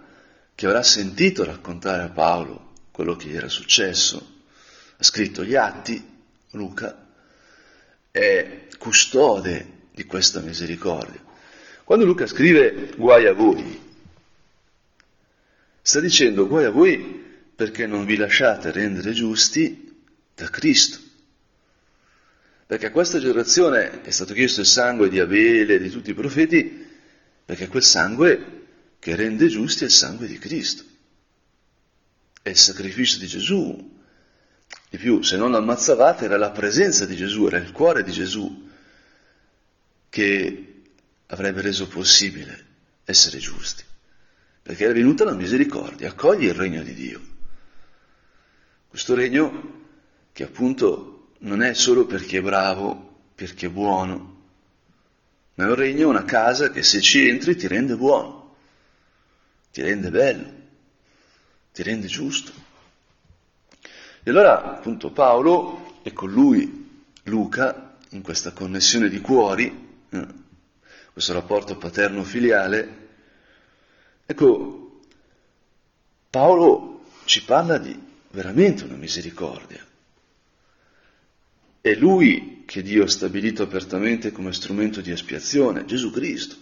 che 0.61 0.67
avrà 0.67 0.83
sentito 0.83 1.43
raccontare 1.43 2.03
a 2.03 2.11
Paolo 2.11 2.73
quello 2.91 3.17
che 3.17 3.31
era 3.31 3.49
successo, 3.49 4.43
ha 4.95 5.03
scritto 5.03 5.43
gli 5.43 5.55
atti, 5.55 6.07
Luca, 6.51 7.09
è 8.11 8.67
custode 8.77 9.87
di 9.91 10.05
questa 10.05 10.41
misericordia. 10.41 11.19
Quando 11.83 12.05
Luca 12.05 12.27
scrive 12.27 12.93
guai 12.95 13.25
a 13.25 13.33
voi, 13.33 13.81
sta 15.81 15.99
dicendo 15.99 16.47
guai 16.47 16.67
a 16.67 16.71
voi 16.71 17.25
perché 17.57 17.87
non 17.87 18.05
vi 18.05 18.17
lasciate 18.17 18.71
rendere 18.71 19.13
giusti 19.13 20.05
da 20.35 20.51
Cristo. 20.51 20.99
Perché 22.67 22.85
a 22.85 22.91
questa 22.91 23.19
generazione 23.19 24.03
è 24.03 24.11
stato 24.11 24.35
chiesto 24.35 24.61
il 24.61 24.67
sangue 24.67 25.09
di 25.09 25.21
Abele 25.21 25.77
e 25.77 25.81
di 25.81 25.89
tutti 25.89 26.11
i 26.11 26.15
profeti, 26.15 26.87
perché 27.47 27.67
quel 27.67 27.83
sangue 27.83 28.59
che 29.01 29.17
rende 29.17 29.49
giusti 29.49 29.85
il 29.85 29.91
sangue 29.91 30.27
di 30.27 30.39
Cristo. 30.39 30.85
È 32.43 32.51
il 32.51 32.57
sacrificio 32.57 33.19
di 33.19 33.27
Gesù, 33.27 33.99
di 34.91 34.99
più, 34.99 35.23
se 35.23 35.37
non 35.37 35.55
ammazzavate, 35.55 36.27
era 36.27 36.37
la 36.37 36.51
presenza 36.51 37.07
di 37.07 37.17
Gesù, 37.17 37.47
era 37.47 37.57
il 37.57 37.73
cuore 37.73 38.05
di 38.05 38.13
Gesù 38.13 38.69
che 40.11 40.83
avrebbe 41.27 41.63
reso 41.63 41.89
possibile 41.89 42.67
essere 43.05 43.39
giusti. 43.39 43.83
Perché 44.63 44.85
era 44.85 44.93
venuta 44.93 45.25
la 45.25 45.35
misericordia, 45.35 46.11
accogli 46.11 46.45
il 46.45 46.55
regno 46.55 46.83
di 46.83 46.95
Dio. 46.95 47.21
Questo 48.89 49.15
regno 49.15 49.79
che 50.33 50.43
appunto 50.43 51.33
non 51.39 51.63
è 51.63 51.73
solo 51.73 52.05
per 52.05 52.25
chi 52.25 52.37
è 52.37 52.43
bravo, 52.43 53.31
per 53.35 53.55
chi 53.55 53.67
è 53.67 53.71
buono, 53.71 54.43
ma 55.55 55.65
è 55.65 55.69
un 55.69 55.75
regno, 55.75 56.09
una 56.09 56.25
casa 56.25 56.71
che 56.71 56.83
se 56.83 57.01
ci 57.01 57.29
entri 57.29 57.57
ti 57.57 57.67
rende 57.67 57.97
buono, 57.97 58.40
ti 59.73 59.83
rende 59.83 60.11
bello, 60.11 60.53
ti 61.73 61.83
rende 61.83 62.07
giusto. 62.07 62.53
E 64.23 64.31
allora 64.31 64.77
appunto 64.77 65.11
Paolo 65.11 66.01
e 66.03 66.13
con 66.13 66.31
lui 66.31 67.05
Luca, 67.25 67.97
in 68.11 68.23
questa 68.23 68.53
connessione 68.53 69.09
di 69.09 69.21
cuori, 69.21 70.05
eh, 70.11 70.27
questo 71.13 71.33
rapporto 71.33 71.77
paterno-filiale, 71.77 73.09
ecco, 74.27 75.01
Paolo 76.29 77.05
ci 77.25 77.45
parla 77.45 77.79
di 77.79 77.99
veramente 78.31 78.85
una 78.85 78.97
misericordia. 78.97 79.85
È 81.81 81.95
lui 81.95 82.63
che 82.67 82.83
Dio 82.83 83.05
ha 83.05 83.09
stabilito 83.09 83.63
apertamente 83.63 84.33
come 84.33 84.53
strumento 84.53 85.01
di 85.01 85.11
espiazione, 85.11 85.85
Gesù 85.85 86.11
Cristo, 86.11 86.57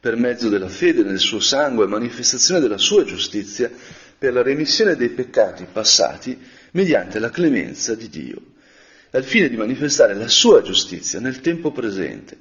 per 0.00 0.16
mezzo 0.16 0.48
della 0.48 0.68
fede 0.68 1.02
nel 1.02 1.18
suo 1.18 1.40
sangue, 1.40 1.86
manifestazione 1.86 2.60
della 2.60 2.78
sua 2.78 3.04
giustizia, 3.04 3.70
per 4.18 4.32
la 4.32 4.42
remissione 4.42 4.96
dei 4.96 5.10
peccati 5.10 5.66
passati 5.70 6.38
mediante 6.72 7.18
la 7.18 7.30
clemenza 7.30 7.94
di 7.94 8.08
Dio, 8.08 8.40
al 9.10 9.24
fine 9.24 9.48
di 9.48 9.56
manifestare 9.56 10.14
la 10.14 10.28
sua 10.28 10.62
giustizia 10.62 11.20
nel 11.20 11.40
tempo 11.40 11.72
presente, 11.72 12.36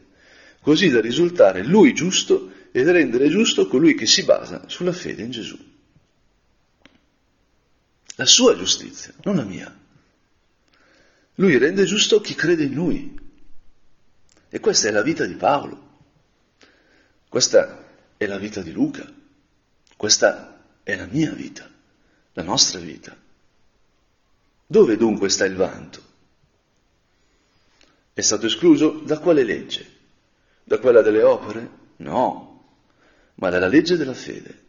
così 0.61 0.89
da 0.89 1.01
risultare 1.01 1.63
lui 1.63 1.93
giusto 1.93 2.51
e 2.71 2.83
da 2.83 2.91
rendere 2.91 3.29
giusto 3.29 3.67
colui 3.67 3.95
che 3.95 4.05
si 4.05 4.23
basa 4.23 4.63
sulla 4.67 4.91
fede 4.91 5.21
in 5.23 5.31
Gesù. 5.31 5.57
La 8.17 8.25
sua 8.25 8.55
giustizia, 8.55 9.13
non 9.23 9.35
la 9.35 9.43
mia. 9.43 9.73
Lui 11.35 11.57
rende 11.57 11.83
giusto 11.83 12.21
chi 12.21 12.33
crede 12.33 12.63
in 12.63 12.73
lui. 12.73 13.19
E 14.49 14.59
questa 14.59 14.87
è 14.87 14.91
la 14.91 15.01
vita 15.01 15.25
di 15.25 15.35
Paolo. 15.35 15.84
Questa 17.29 17.83
è 18.17 18.25
la 18.25 18.37
vita 18.37 18.61
di 18.61 18.71
Luca. 18.71 19.05
Questa 19.97 20.63
è 20.83 20.95
la 20.95 21.07
mia 21.09 21.31
vita, 21.31 21.69
la 22.33 22.43
nostra 22.43 22.79
vita. 22.79 23.15
Dove 24.67 24.97
dunque 24.97 25.29
sta 25.29 25.45
il 25.45 25.55
vanto? 25.55 26.01
È 28.13 28.21
stato 28.21 28.45
escluso 28.45 29.01
da 29.03 29.19
quale 29.19 29.43
legge? 29.43 29.93
Da 30.63 30.79
quella 30.79 31.01
delle 31.01 31.21
opere? 31.23 31.69
No, 31.97 32.65
ma 33.35 33.49
dalla 33.49 33.67
legge 33.67 33.97
della 33.97 34.13
fede. 34.13 34.63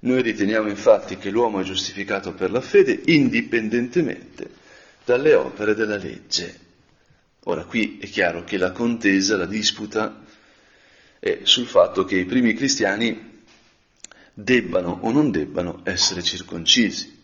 Noi 0.00 0.22
riteniamo 0.22 0.68
infatti 0.68 1.16
che 1.16 1.30
l'uomo 1.30 1.60
è 1.60 1.64
giustificato 1.64 2.32
per 2.32 2.50
la 2.50 2.60
fede 2.60 3.00
indipendentemente 3.06 4.50
dalle 5.04 5.34
opere 5.34 5.74
della 5.74 5.96
legge. 5.96 6.66
Ora 7.44 7.64
qui 7.64 7.98
è 7.98 8.06
chiaro 8.06 8.44
che 8.44 8.58
la 8.58 8.72
contesa, 8.72 9.36
la 9.36 9.46
disputa 9.46 10.24
è 11.18 11.40
sul 11.42 11.66
fatto 11.66 12.04
che 12.04 12.16
i 12.16 12.24
primi 12.24 12.54
cristiani 12.54 13.42
debbano 14.32 14.98
o 15.02 15.10
non 15.10 15.30
debbano 15.30 15.80
essere 15.84 16.22
circoncisi 16.22 17.16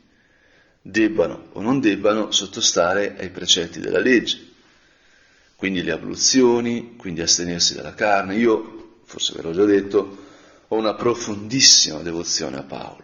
debbano 0.86 1.46
o 1.52 1.62
non 1.62 1.80
debbano 1.80 2.30
sottostare 2.30 3.16
ai 3.18 3.30
precetti 3.30 3.80
della 3.80 4.00
legge, 4.00 4.50
quindi 5.56 5.82
le 5.82 5.92
abluzioni, 5.92 6.96
quindi 6.96 7.22
astenersi 7.22 7.74
dalla 7.74 7.94
carne. 7.94 8.36
Io, 8.36 8.98
forse 9.04 9.32
ve 9.34 9.40
l'ho 9.42 9.52
già 9.52 9.64
detto, 9.64 10.18
ho 10.68 10.76
una 10.76 10.92
profondissima 10.92 12.00
devozione 12.00 12.58
a 12.58 12.64
Paolo. 12.64 13.02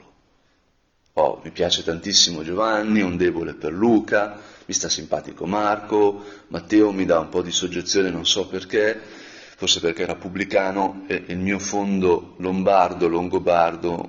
Oh, 1.14 1.40
mi 1.42 1.50
piace 1.52 1.82
tantissimo 1.82 2.44
Giovanni, 2.44 3.00
un 3.00 3.16
debole 3.16 3.54
per 3.54 3.72
Luca, 3.72 4.38
mi 4.66 4.74
sta 4.74 4.90
simpatico 4.90 5.46
Marco, 5.46 6.22
Matteo 6.48 6.92
mi 6.92 7.06
dà 7.06 7.18
un 7.18 7.30
po' 7.30 7.40
di 7.40 7.50
soggezione, 7.50 8.10
non 8.10 8.26
so 8.26 8.46
perché, 8.46 9.00
forse 9.60 9.80
perché 9.80 10.04
era 10.04 10.14
pubblicano 10.14 11.04
e 11.06 11.22
il 11.26 11.36
mio 11.36 11.58
fondo 11.58 12.32
lombardo, 12.38 13.08
longobardo, 13.08 14.08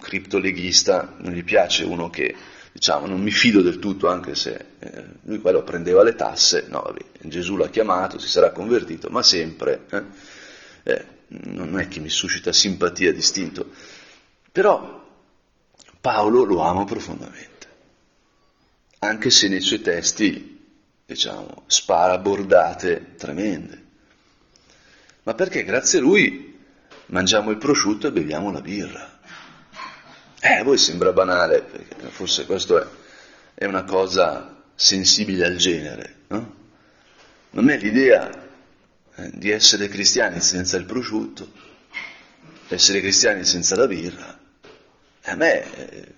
criptoleghista, 0.00 1.14
non 1.18 1.30
gli 1.30 1.44
piace 1.44 1.84
uno 1.84 2.10
che 2.10 2.34
diciamo, 2.72 3.06
non 3.06 3.20
mi 3.20 3.30
fido 3.30 3.62
del 3.62 3.78
tutto, 3.78 4.08
anche 4.08 4.34
se 4.34 4.64
eh, 4.80 5.04
lui 5.22 5.38
quello 5.38 5.62
prendeva 5.62 6.02
le 6.02 6.16
tasse, 6.16 6.66
no, 6.68 6.82
vabbè, 6.82 7.00
Gesù 7.28 7.54
l'ha 7.54 7.68
chiamato, 7.68 8.18
si 8.18 8.26
sarà 8.26 8.50
convertito, 8.50 9.08
ma 9.08 9.22
sempre 9.22 9.84
eh, 9.88 10.02
eh, 10.82 11.06
non 11.28 11.78
è 11.78 11.86
che 11.86 12.00
mi 12.00 12.08
suscita 12.10 12.52
simpatia 12.52 13.12
distinto. 13.12 13.70
Però 14.50 15.00
Paolo 16.00 16.42
lo 16.42 16.60
amo 16.60 16.84
profondamente, 16.84 17.68
anche 18.98 19.30
se 19.30 19.46
nei 19.46 19.60
suoi 19.60 19.80
testi, 19.80 20.60
diciamo, 21.06 21.62
spara 21.68 22.18
bordate 22.18 23.14
tremende. 23.14 23.90
Ma 25.24 25.34
perché 25.34 25.64
grazie 25.64 25.98
a 25.98 26.02
lui 26.02 26.58
mangiamo 27.06 27.50
il 27.50 27.58
prosciutto 27.58 28.08
e 28.08 28.12
beviamo 28.12 28.50
la 28.50 28.60
birra. 28.60 29.20
Eh, 30.40 30.54
a 30.54 30.64
voi 30.64 30.78
sembra 30.78 31.12
banale, 31.12 31.64
forse 32.08 32.46
questo 32.46 32.80
è, 32.80 32.86
è 33.54 33.64
una 33.66 33.84
cosa 33.84 34.62
sensibile 34.74 35.46
al 35.46 35.56
genere, 35.56 36.16
no? 36.28 36.60
Non 37.50 37.70
è 37.70 37.76
l'idea 37.76 38.28
eh, 39.14 39.30
di 39.34 39.50
essere 39.50 39.88
cristiani 39.88 40.40
senza 40.40 40.76
il 40.76 40.84
prosciutto, 40.84 41.52
essere 42.68 43.00
cristiani 43.00 43.44
senza 43.44 43.76
la 43.76 43.86
birra, 43.86 44.36
a 45.24 45.34
me 45.36 45.74
eh, 45.74 46.14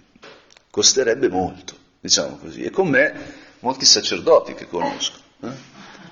costerebbe 0.70 1.28
molto, 1.28 1.76
diciamo 2.00 2.38
così, 2.38 2.62
e 2.62 2.70
con 2.70 2.88
me 2.88 3.12
molti 3.58 3.84
sacerdoti 3.84 4.54
che 4.54 4.66
conosco, 4.66 5.18
eh? 5.40 5.52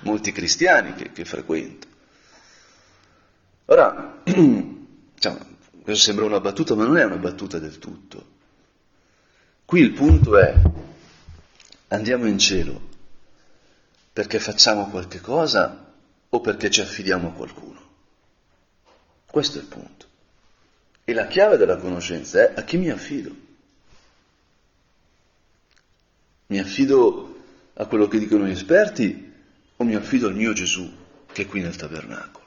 molti 0.01 0.31
cristiani 0.31 0.93
che, 0.93 1.11
che 1.11 1.25
frequento. 1.25 1.87
Ora, 3.65 4.21
diciamo, 4.23 5.39
questo 5.83 6.03
sembra 6.03 6.25
una 6.25 6.39
battuta, 6.39 6.75
ma 6.75 6.85
non 6.85 6.97
è 6.97 7.03
una 7.03 7.17
battuta 7.17 7.59
del 7.59 7.79
tutto. 7.79 8.31
Qui 9.65 9.79
il 9.79 9.91
punto 9.91 10.37
è, 10.37 10.53
andiamo 11.87 12.27
in 12.27 12.37
cielo 12.37 12.91
perché 14.11 14.39
facciamo 14.39 14.89
qualche 14.89 15.19
cosa 15.21 15.91
o 16.29 16.41
perché 16.41 16.69
ci 16.69 16.81
affidiamo 16.81 17.29
a 17.29 17.31
qualcuno? 17.31 17.81
Questo 19.25 19.57
è 19.57 19.61
il 19.61 19.67
punto. 19.67 20.05
E 21.05 21.13
la 21.13 21.27
chiave 21.27 21.57
della 21.57 21.77
conoscenza 21.77 22.41
è 22.41 22.53
a 22.55 22.63
chi 22.63 22.77
mi 22.77 22.89
affido. 22.89 23.35
Mi 26.47 26.59
affido 26.59 27.35
a 27.73 27.85
quello 27.87 28.07
che 28.07 28.19
dicono 28.19 28.45
gli 28.45 28.51
esperti 28.51 29.33
o 29.75 29.83
mi 29.83 29.95
affido 29.95 30.27
al 30.27 30.35
mio 30.35 30.53
Gesù 30.53 30.91
che 31.31 31.41
è 31.41 31.45
qui 31.47 31.61
nel 31.61 31.75
tabernacolo? 31.75 32.42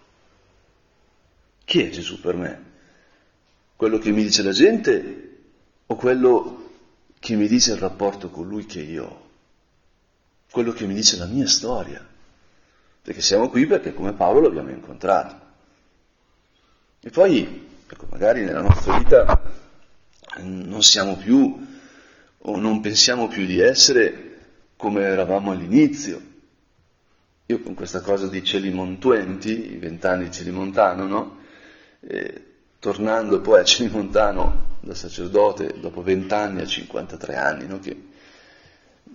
Chi 1.66 1.82
è 1.82 1.90
Gesù 1.90 2.20
per 2.20 2.36
me? 2.36 2.62
Quello 3.74 3.98
che 3.98 4.12
mi 4.12 4.22
dice 4.22 4.44
la 4.44 4.52
gente 4.52 5.38
o 5.84 5.96
quello 5.96 6.70
che 7.18 7.34
mi 7.34 7.48
dice 7.48 7.72
il 7.72 7.78
rapporto 7.78 8.30
con 8.30 8.46
lui 8.46 8.66
che 8.66 8.80
io 8.80 9.04
ho? 9.04 9.28
Quello 10.48 10.70
che 10.72 10.86
mi 10.86 10.94
dice 10.94 11.16
la 11.16 11.26
mia 11.26 11.48
storia? 11.48 12.06
Perché 13.02 13.20
siamo 13.20 13.48
qui 13.48 13.66
perché 13.66 13.92
come 13.94 14.12
Paolo 14.12 14.42
l'abbiamo 14.42 14.70
incontrato. 14.70 15.40
E 17.00 17.10
poi, 17.10 17.68
ecco, 17.84 18.06
magari 18.10 18.44
nella 18.44 18.62
nostra 18.62 18.98
vita 18.98 19.42
non 20.42 20.84
siamo 20.84 21.16
più 21.16 21.66
o 22.38 22.56
non 22.56 22.80
pensiamo 22.80 23.26
più 23.26 23.44
di 23.44 23.58
essere 23.58 24.38
come 24.76 25.02
eravamo 25.02 25.50
all'inizio. 25.50 26.22
Io 27.46 27.60
con 27.60 27.74
questa 27.74 28.02
cosa 28.02 28.28
di 28.28 28.44
cieli 28.44 28.70
montuenti, 28.70 29.72
i 29.72 29.78
vent'anni 29.78 30.30
Celimontano, 30.30 31.06
no? 31.08 31.44
E, 32.08 32.44
tornando 32.78 33.40
poi 33.40 33.60
a 33.60 33.64
Celimontano 33.64 34.76
da 34.80 34.94
sacerdote 34.94 35.80
dopo 35.80 36.02
vent'anni 36.02 36.60
a 36.60 36.66
53 36.66 37.34
anni, 37.34 37.66
no? 37.66 37.80
che 37.80 38.10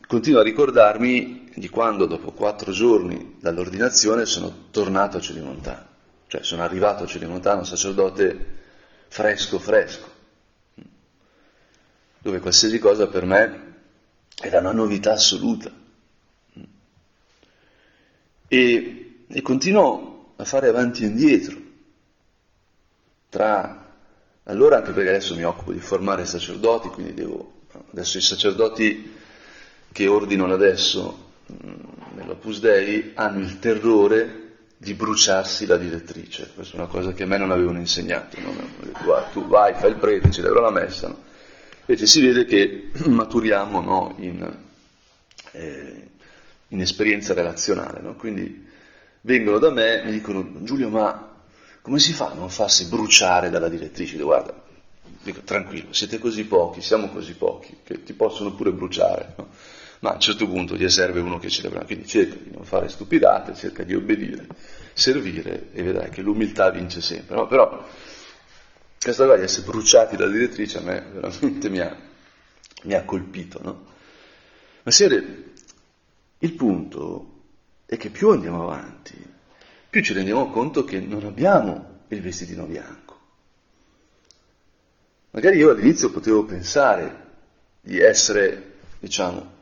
continuo 0.08 0.42
a 0.42 0.44
ricordarmi 0.44 1.52
di 1.56 1.70
quando 1.70 2.06
dopo 2.06 2.32
quattro 2.32 2.72
giorni 2.74 3.38
dall'ordinazione 3.40 4.26
sono 4.26 4.68
tornato 4.72 5.18
a 5.18 5.22
Celimontano, 5.22 5.86
cioè 6.28 6.44
sono 6.44 6.64
arrivato 6.64 7.04
a 7.04 7.08
Celimontano 7.08 7.64
sacerdote 7.64 8.60
fresco 9.08 9.58
fresco, 9.58 10.10
dove 12.20 12.40
qualsiasi 12.40 12.78
cosa 12.78 13.08
per 13.08 13.26
me 13.26 13.74
era 14.42 14.60
una 14.60 14.74
novità 14.74 15.14
assoluta. 15.14 15.72
E, 18.48 19.24
e 19.28 19.42
continuo 19.42 20.34
a 20.36 20.44
fare 20.44 20.68
avanti 20.68 21.04
e 21.04 21.08
indietro, 21.08 21.61
tra 23.32 23.82
allora 24.44 24.78
anche 24.78 24.92
perché 24.92 25.10
adesso 25.10 25.34
mi 25.36 25.44
occupo 25.44 25.72
di 25.72 25.80
formare 25.80 26.26
sacerdoti, 26.26 26.90
quindi 26.90 27.14
devo, 27.14 27.62
adesso 27.92 28.18
i 28.18 28.22
sacerdoti 28.22 29.14
che 29.92 30.08
ordinano 30.08 30.54
adesso 30.54 31.32
mm, 31.52 31.74
nell'Opus 32.16 32.60
Dei 32.60 33.12
hanno 33.14 33.40
il 33.40 33.60
terrore 33.60 34.40
di 34.76 34.94
bruciarsi 34.94 35.66
la 35.66 35.78
direttrice. 35.78 36.52
Questa 36.54 36.76
è 36.76 36.80
una 36.80 36.90
cosa 36.90 37.14
che 37.14 37.24
a 37.24 37.28
me 37.28 37.38
non 37.38 37.52
avevano 37.52 37.78
insegnato. 37.78 38.38
No? 38.42 39.30
Tu 39.32 39.48
vai, 39.48 39.74
fai 39.76 39.92
il 39.92 39.98
prete, 39.98 40.32
celebra 40.32 40.60
la 40.60 40.72
messa. 40.72 41.08
No? 41.08 41.24
Invece 41.86 42.06
si 42.08 42.22
vede 42.22 42.46
che 42.46 42.90
maturiamo 43.08 43.80
no? 43.80 44.16
in, 44.18 44.58
eh, 45.52 46.08
in, 46.68 46.82
esperienza 46.82 47.34
relazionale. 47.34 48.02
Quindi 48.16 48.68
vengono 49.22 49.60
da 49.60 49.70
me 49.70 50.02
e 50.02 50.06
mi 50.06 50.12
dicono, 50.12 50.64
Giulio, 50.64 50.90
ma 50.90 51.31
come 51.82 52.00
si 52.00 52.14
fa 52.14 52.32
a 52.32 52.34
non 52.34 52.50
farsi 52.50 52.88
bruciare 52.88 53.50
dalla 53.50 53.70
direttrice? 53.70 54.14
Dico, 54.14 54.26
guarda, 54.26 54.62
dico, 55.24 55.42
tranquillo, 55.42 55.94
siete 55.94 56.20
così 56.20 56.46
pochi, 56.46 56.82
siamo 56.82 57.10
così 57.10 57.34
pochi, 57.34 57.78
che 57.84 58.04
ti 58.04 58.14
possono 58.14 58.54
pure 58.54 58.72
bruciare 58.72 59.36
ma 60.02 60.12
a 60.12 60.14
un 60.14 60.20
certo 60.20 60.48
punto 60.48 60.76
gli 60.76 60.90
serve 60.90 61.20
uno 61.20 61.38
che 61.38 61.50
celebra, 61.50 61.86
quindi 61.86 62.08
cerca 62.08 62.36
di 62.36 62.52
non 62.52 62.66
fare 62.66 62.90
stupidate, 62.90 63.54
cerca 63.54 63.84
di 63.84 63.94
obbedire, 63.94 64.48
servire 64.94 65.70
e 65.74 65.84
vedrai 65.84 66.10
che 66.10 66.22
l'umiltà 66.22 66.72
vince 66.72 67.02
sempre. 67.02 67.36
No? 67.36 67.46
Però 67.46 67.88
questa 69.00 69.26
cosa 69.26 69.38
di 69.38 69.44
essere 69.44 69.68
bruciati 69.68 70.16
dalla 70.16 70.32
direttrice 70.32 70.80
a 70.80 70.82
me 70.82 71.06
veramente 71.14 71.70
mi 71.70 71.80
ha, 71.80 71.96
mi 72.84 72.94
ha 72.96 73.04
colpito. 73.04 73.60
No? 73.64 73.86
Ma 74.82 74.92
signore, 74.92 75.54
il 76.40 76.54
punto 76.54 77.44
è 77.86 77.96
che 77.96 78.10
più 78.10 78.32
andiamo 78.32 78.64
avanti, 78.64 79.24
più 79.92 80.02
ci 80.02 80.14
rendiamo 80.14 80.50
conto 80.50 80.86
che 80.86 81.02
non 81.02 81.26
abbiamo 81.26 82.04
il 82.08 82.22
vestitino 82.22 82.64
bianco. 82.64 83.20
Magari 85.32 85.58
io 85.58 85.70
all'inizio 85.70 86.12
potevo 86.12 86.46
pensare 86.46 87.28
di 87.82 88.00
essere, 88.00 88.78
diciamo, 89.00 89.60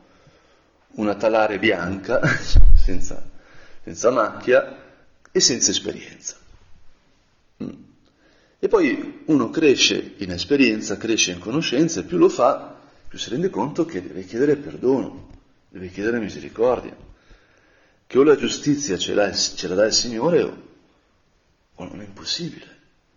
una 0.92 1.16
talare 1.16 1.58
bianca, 1.58 2.20
senza, 2.78 3.28
senza 3.82 4.10
macchia 4.12 4.76
e 5.32 5.40
senza 5.40 5.72
esperienza. 5.72 6.36
Mm. 7.64 7.82
E 8.60 8.68
poi 8.68 9.24
uno 9.26 9.50
cresce 9.50 10.14
in 10.18 10.30
esperienza, 10.30 10.96
cresce 10.96 11.32
in 11.32 11.40
conoscenza 11.40 11.98
e 11.98 12.04
più 12.04 12.18
lo 12.18 12.28
fa, 12.28 12.78
più 13.08 13.18
si 13.18 13.30
rende 13.30 13.50
conto 13.50 13.84
che 13.84 14.00
deve 14.00 14.24
chiedere 14.24 14.54
perdono, 14.54 15.28
deve 15.68 15.88
chiedere 15.88 16.20
misericordia, 16.20 16.94
che 18.10 18.18
o 18.18 18.24
la 18.24 18.34
giustizia 18.34 18.98
ce 18.98 19.14
ce 19.54 19.68
la 19.68 19.74
dà 19.76 19.84
il 19.84 19.92
Signore 19.92 20.42
o, 20.42 20.62
o 21.76 21.84
non 21.84 22.00
è 22.00 22.04
impossibile, 22.04 22.66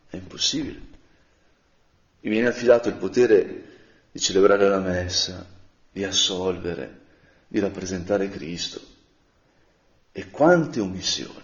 è 0.08 0.18
impossibile. 0.18 0.80
Mi 2.20 2.30
viene 2.30 2.50
affidato 2.50 2.90
il 2.90 2.96
potere 2.98 3.64
di 4.12 4.20
celebrare 4.20 4.70
la 4.70 4.78
messa, 4.78 5.48
di 5.92 6.04
assolvere, 6.04 7.00
di 7.48 7.58
rappresentare 7.58 8.30
Cristo. 8.30 8.82
E 10.12 10.30
quante 10.30 10.80
omissioni. 10.80 11.42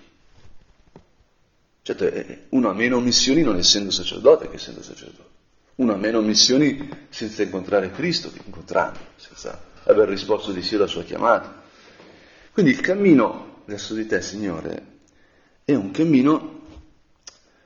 Certo, 1.81 2.05
eh, 2.05 2.45
uno 2.49 2.69
ha 2.69 2.73
meno 2.73 2.97
omissioni 2.97 3.41
non 3.41 3.57
essendo 3.57 3.89
sacerdote 3.89 4.47
che 4.47 4.57
essendo 4.57 4.83
sacerdote. 4.83 5.29
Uno 5.77 5.93
ha 5.93 5.97
meno 5.97 6.19
omissioni 6.19 6.87
senza 7.09 7.41
incontrare 7.41 7.89
Cristo 7.89 8.31
che 8.31 8.43
incontrando, 8.45 8.99
senza 9.15 9.59
aver 9.85 10.07
risposto 10.07 10.51
di 10.51 10.61
sì 10.61 10.75
alla 10.75 10.85
sua 10.85 11.01
chiamata. 11.01 11.58
Quindi 12.59 12.75
il 12.77 12.85
cammino 12.85 13.61
verso 13.67 13.93
di 13.93 14.05
te, 14.05 14.21
Signore, 14.21 14.97
è 15.63 15.73
un 15.75 15.91
cammino 15.91 16.63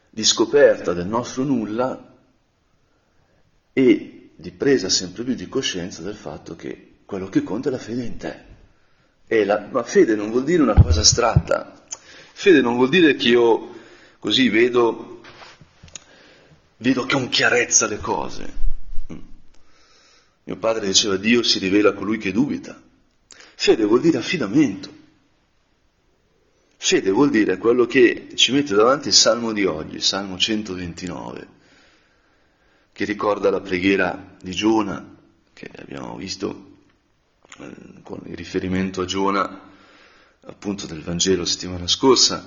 di 0.08 0.24
scoperta 0.24 0.94
del 0.94 1.08
nostro 1.08 1.44
nulla 1.44 2.16
e 3.74 4.30
di 4.36 4.52
presa 4.52 4.90
sempre 4.90 5.24
più 5.24 5.34
di 5.34 5.50
coscienza 5.50 6.04
del 6.04 6.14
fatto 6.14 6.56
che 6.56 6.98
quello 7.06 7.28
che 7.28 7.42
conta 7.42 7.70
è 7.70 7.72
la 7.72 7.80
fede 7.80 8.04
in 8.04 8.18
te. 8.18 8.44
La, 9.46 9.68
ma 9.72 9.82
fede 9.82 10.14
non 10.14 10.30
vuol 10.30 10.44
dire 10.44 10.62
una 10.62 10.80
cosa 10.80 11.00
astratta. 11.00 11.74
Fede 12.32 12.62
non 12.62 12.76
vuol 12.76 12.90
dire 12.90 13.16
che 13.16 13.30
io 13.30 13.74
così 14.20 14.48
vedo, 14.50 15.22
vedo 16.78 17.08
con 17.08 17.30
chiarezza 17.30 17.88
le 17.88 17.98
cose. 17.98 18.54
Mm. 19.12 19.18
Mio 20.44 20.58
padre 20.58 20.86
diceva 20.86 21.18
Dio 21.18 21.42
si 21.42 21.58
rivela 21.58 21.90
a 21.90 21.94
colui 21.94 22.20
che 22.20 22.32
dubita. 22.32 22.80
Fede 23.64 23.86
vuol 23.86 24.02
dire 24.02 24.18
affidamento. 24.18 24.94
Fede 26.76 27.12
vuol 27.12 27.30
dire 27.30 27.58
quello 27.58 27.86
che 27.86 28.32
ci 28.36 28.52
mette 28.52 28.76
davanti 28.76 29.08
il 29.08 29.14
salmo 29.14 29.54
di 29.54 29.64
oggi, 29.64 29.96
il 29.96 30.04
salmo 30.04 30.38
129, 30.38 31.48
che 32.92 33.06
ricorda 33.06 33.50
la 33.50 33.62
preghiera 33.62 34.36
di 34.42 34.52
Giona, 34.52 35.16
che 35.54 35.70
abbiamo 35.78 36.18
visto 36.18 36.72
eh, 37.60 38.02
con 38.04 38.20
il 38.26 38.36
riferimento 38.36 39.00
a 39.00 39.06
Giona, 39.06 39.72
appunto 40.42 40.86
del 40.86 41.02
Vangelo 41.02 41.46
settimana 41.46 41.88
scorsa, 41.88 42.46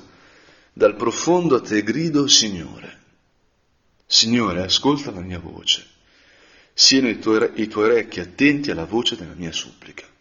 dal 0.71 0.97
profondo 0.97 1.57
a 1.57 1.63
te 1.63 1.83
grido, 1.83 2.27
Signore. 2.27 3.05
Signore, 4.05 4.65
ascolta 4.65 5.13
la 5.13 5.21
mia 5.21 5.39
voce. 5.39 5.83
Siano 6.75 7.09
i 7.09 7.19
tuoi, 7.19 7.53
i 7.55 7.69
tuoi 7.69 7.85
orecchi 7.85 8.21
attenti 8.21 8.71
alla 8.71 8.85
voce 8.85 9.17
della 9.17 9.33
mia 9.33 9.53
supplica. 9.53 10.13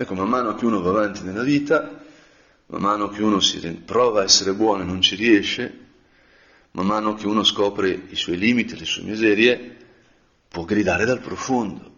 Ecco, 0.00 0.14
man 0.14 0.28
mano 0.28 0.54
che 0.54 0.64
uno 0.64 0.80
va 0.80 0.90
avanti 0.90 1.24
nella 1.24 1.42
vita, 1.42 2.00
man 2.66 2.80
mano 2.80 3.08
che 3.08 3.20
uno 3.20 3.40
si 3.40 3.58
prova 3.84 4.20
a 4.20 4.24
essere 4.24 4.54
buono 4.54 4.82
e 4.82 4.86
non 4.86 5.00
ci 5.00 5.16
riesce, 5.16 5.86
man 6.70 6.86
mano 6.86 7.14
che 7.14 7.26
uno 7.26 7.42
scopre 7.42 7.90
i 8.08 8.14
suoi 8.14 8.38
limiti, 8.38 8.78
le 8.78 8.84
sue 8.84 9.02
miserie, 9.02 9.76
può 10.46 10.62
gridare 10.62 11.04
dal 11.04 11.18
profondo 11.18 11.96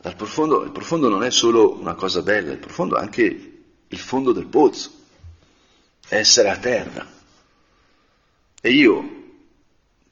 Dal 0.00 0.14
profondo, 0.14 0.62
il 0.62 0.70
profondo 0.70 1.08
non 1.08 1.24
è 1.24 1.32
solo 1.32 1.76
una 1.76 1.94
cosa 1.94 2.22
bella, 2.22 2.52
il 2.52 2.58
profondo 2.58 2.96
è 2.96 3.00
anche 3.00 3.62
il 3.88 3.98
fondo 3.98 4.30
del 4.30 4.46
pozzo, 4.46 4.92
è 6.06 6.14
essere 6.14 6.48
a 6.48 6.56
terra. 6.56 7.04
E 8.62 8.70
io 8.70 9.22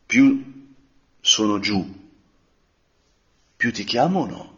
più 0.04 0.66
sono 1.20 1.60
giù, 1.60 1.88
più 3.56 3.72
ti 3.72 3.84
chiamo 3.84 4.22
o 4.22 4.26
no? 4.26 4.57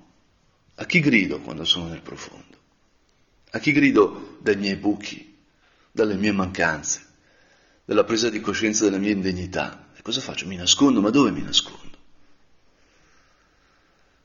A 0.81 0.87
chi 0.87 1.01
grido 1.01 1.41
quando 1.41 1.65
sono 1.65 1.89
nel 1.89 2.01
profondo? 2.01 2.57
A 3.51 3.59
chi 3.59 3.73
grido 3.73 4.39
dai 4.41 4.57
miei 4.57 4.77
buchi, 4.77 5.37
dalle 5.93 6.15
mie 6.15 6.33
mancanze, 6.33 7.05
dalla 7.85 8.05
presa 8.05 8.31
di 8.31 8.41
coscienza 8.41 8.85
della 8.85 8.97
mia 8.97 9.11
indegnità? 9.11 9.89
E 9.95 10.01
cosa 10.01 10.23
faccio? 10.23 10.47
Mi 10.47 10.57
nascondo, 10.57 11.03
ma 11.03 11.11
dove 11.11 11.33
mi 11.33 11.43
nascondo? 11.43 11.99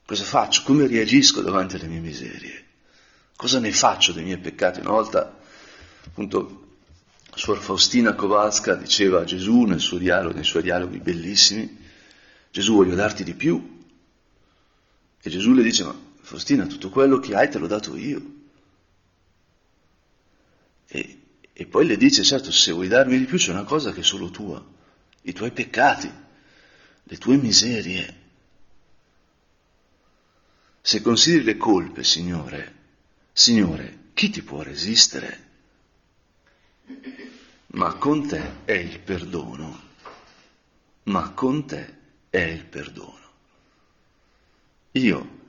Cosa 0.05 0.23
faccio? 0.23 0.63
Come 0.63 0.87
reagisco 0.87 1.41
davanti 1.41 1.75
alle 1.75 1.87
mie 1.87 1.99
miserie? 1.99 2.65
Cosa 3.35 3.59
ne 3.59 3.73
faccio 3.73 4.13
dei 4.13 4.23
miei 4.23 4.37
peccati? 4.37 4.79
Una 4.79 4.91
volta, 4.91 5.37
appunto, 6.05 6.77
Suor 7.33 7.57
Faustina 7.57 8.13
Kowalska 8.13 8.75
diceva 8.75 9.19
a 9.19 9.25
Gesù 9.25 9.63
nel 9.63 9.81
suo 9.81 9.97
dialogo, 9.97 10.35
nei 10.35 10.45
suoi 10.45 10.63
dialoghi 10.63 10.99
bellissimi, 10.99 11.83
Gesù 12.49 12.75
voglio 12.75 12.95
darti 12.95 13.25
di 13.25 13.33
più. 13.33 13.83
E 15.21 15.29
Gesù 15.29 15.51
le 15.51 15.63
dice, 15.63 15.83
ma 15.83 16.04
Faustina, 16.25 16.65
tutto 16.65 16.89
quello 16.89 17.19
che 17.19 17.35
hai 17.35 17.47
te 17.51 17.59
l'ho 17.59 17.67
dato 17.67 17.95
io. 17.95 18.33
E, 20.87 21.21
e 21.53 21.65
poi 21.67 21.85
le 21.85 21.97
dice, 21.97 22.23
certo, 22.23 22.51
se 22.51 22.71
vuoi 22.71 22.87
darmi 22.87 23.19
di 23.19 23.25
più 23.25 23.37
c'è 23.37 23.51
una 23.51 23.63
cosa 23.63 23.91
che 23.91 23.99
è 23.99 24.03
solo 24.03 24.31
tua, 24.31 24.65
i 25.21 25.33
tuoi 25.33 25.51
peccati, 25.51 26.11
le 27.03 27.17
tue 27.17 27.37
miserie. 27.37 28.21
Se 30.81 31.03
consideri 31.03 31.43
le 31.43 31.57
colpe, 31.57 32.03
Signore, 32.03 32.75
Signore, 33.31 34.05
chi 34.15 34.31
ti 34.31 34.41
può 34.41 34.63
resistere? 34.63 35.49
Ma 37.67 37.93
con 37.93 38.27
te 38.27 38.65
è 38.65 38.73
il 38.73 38.99
perdono, 38.99 39.79
ma 41.03 41.29
con 41.33 41.67
te 41.67 41.97
è 42.31 42.41
il 42.41 42.65
perdono. 42.65 43.13
Io 44.93 45.43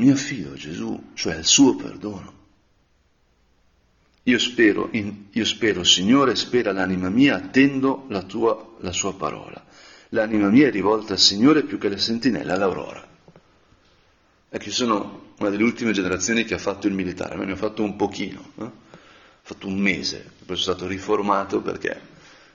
mi 0.00 0.10
affido 0.10 0.52
a 0.52 0.56
Gesù, 0.56 1.10
cioè 1.12 1.34
al 1.34 1.44
suo 1.44 1.76
perdono. 1.76 2.38
Io 4.24 4.38
spero, 4.38 4.88
in, 4.92 5.26
io 5.30 5.44
spero, 5.44 5.84
Signore, 5.84 6.34
spera 6.36 6.72
l'anima 6.72 7.10
mia, 7.10 7.36
attendo 7.36 8.06
la, 8.08 8.22
tua, 8.22 8.76
la 8.80 8.92
sua 8.92 9.14
parola. 9.14 9.62
L'anima 10.10 10.48
mia 10.48 10.68
è 10.68 10.70
rivolta 10.70 11.12
al 11.12 11.18
Signore 11.18 11.64
più 11.64 11.76
che 11.78 11.88
le 11.88 11.98
sentinelle 11.98 12.52
all'aurora. 12.52 13.06
Ecco, 14.48 14.64
io 14.64 14.72
sono 14.72 15.34
una 15.38 15.50
delle 15.50 15.62
ultime 15.62 15.92
generazioni 15.92 16.44
che 16.44 16.54
ha 16.54 16.58
fatto 16.58 16.86
il 16.86 16.94
militare, 16.94 17.36
ma 17.36 17.44
ne 17.44 17.52
ho 17.52 17.56
fatto 17.56 17.82
un 17.82 17.96
pochino, 17.96 18.52
eh? 18.58 18.62
ho 18.62 18.72
fatto 19.42 19.66
un 19.66 19.78
mese, 19.78 20.30
poi 20.44 20.56
sono 20.56 20.76
stato 20.76 20.86
riformato 20.86 21.60
perché 21.60 22.00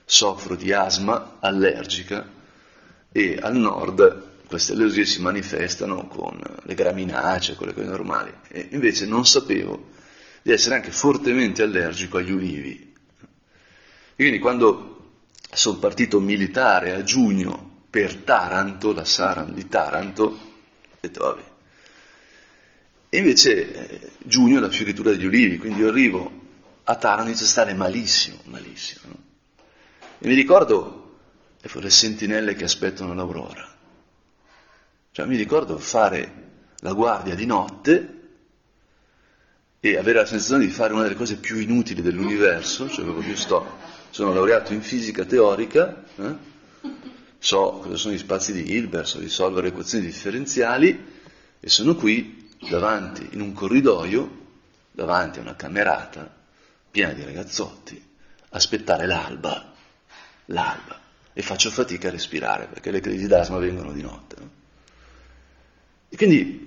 soffro 0.04 0.56
di 0.56 0.72
asma 0.72 1.36
allergica 1.40 2.28
e 3.12 3.38
al 3.40 3.56
nord 3.56 4.35
queste 4.46 4.72
allergie 4.72 5.04
si 5.04 5.20
manifestano 5.20 6.06
con 6.06 6.40
le 6.62 6.74
graminacee, 6.74 7.56
con 7.56 7.66
le 7.66 7.74
cose 7.74 7.86
normali, 7.86 8.32
e 8.48 8.68
invece 8.72 9.06
non 9.06 9.26
sapevo 9.26 9.90
di 10.42 10.52
essere 10.52 10.76
anche 10.76 10.92
fortemente 10.92 11.62
allergico 11.62 12.18
agli 12.18 12.30
ulivi. 12.30 12.94
E 13.18 14.14
quindi 14.14 14.38
quando 14.38 14.94
sono 15.52 15.78
partito 15.78 16.20
militare 16.20 16.92
a 16.92 17.02
giugno 17.02 17.84
per 17.90 18.14
Taranto, 18.16 18.92
la 18.92 19.04
Saran 19.04 19.52
di 19.52 19.66
Taranto, 19.68 20.22
ho 20.24 20.96
detto 21.00 21.24
vabbè. 21.24 21.44
E 23.08 23.18
invece 23.18 23.72
eh, 23.72 24.10
giugno 24.18 24.58
è 24.58 24.60
la 24.60 24.70
fioritura 24.70 25.10
degli 25.10 25.26
ulivi, 25.26 25.58
quindi 25.58 25.80
io 25.80 25.88
arrivo 25.88 26.30
a 26.84 26.94
Taranto 26.96 27.28
inizio 27.28 27.46
a 27.46 27.48
stare 27.48 27.74
malissimo, 27.74 28.38
malissimo. 28.44 29.00
No? 29.08 29.18
E 30.18 30.28
mi 30.28 30.34
ricordo 30.34 31.02
le 31.82 31.90
sentinelle 31.90 32.54
che 32.54 32.64
aspettano 32.64 33.12
l'aurora. 33.12 33.75
Cioè 35.16 35.24
mi 35.24 35.36
ricordo 35.36 35.78
fare 35.78 36.30
la 36.80 36.92
guardia 36.92 37.34
di 37.34 37.46
notte 37.46 38.20
e 39.80 39.96
avere 39.96 40.18
la 40.18 40.26
sensazione 40.26 40.66
di 40.66 40.70
fare 40.70 40.92
una 40.92 41.04
delle 41.04 41.14
cose 41.14 41.36
più 41.36 41.56
inutili 41.56 42.02
dell'universo, 42.02 42.86
cioè 42.90 43.02
proprio 43.02 43.30
io 43.30 43.34
sto, 43.34 43.66
sono 44.10 44.34
laureato 44.34 44.74
in 44.74 44.82
fisica 44.82 45.24
teorica, 45.24 46.04
eh? 46.16 46.34
so 47.38 47.78
cosa 47.82 47.96
sono 47.96 48.12
gli 48.12 48.18
spazi 48.18 48.52
di 48.52 48.70
Hilbert, 48.70 49.06
so 49.06 49.18
risolvere 49.18 49.68
equazioni 49.68 50.04
differenziali 50.04 51.06
e 51.60 51.68
sono 51.70 51.94
qui 51.94 52.50
davanti, 52.68 53.26
in 53.30 53.40
un 53.40 53.54
corridoio, 53.54 54.30
davanti 54.92 55.38
a 55.38 55.42
una 55.42 55.56
camerata 55.56 56.30
piena 56.90 57.14
di 57.14 57.24
ragazzotti, 57.24 58.06
aspettare 58.50 59.06
l'alba, 59.06 59.72
l'alba, 60.44 61.00
e 61.32 61.40
faccio 61.40 61.70
fatica 61.70 62.08
a 62.08 62.10
respirare 62.10 62.66
perché 62.66 62.90
le 62.90 63.00
crisi 63.00 63.26
d'asma 63.26 63.56
vengono 63.56 63.92
di 63.92 64.02
notte. 64.02 64.36
No? 64.38 64.64
E 66.16 66.18
quindi, 66.18 66.66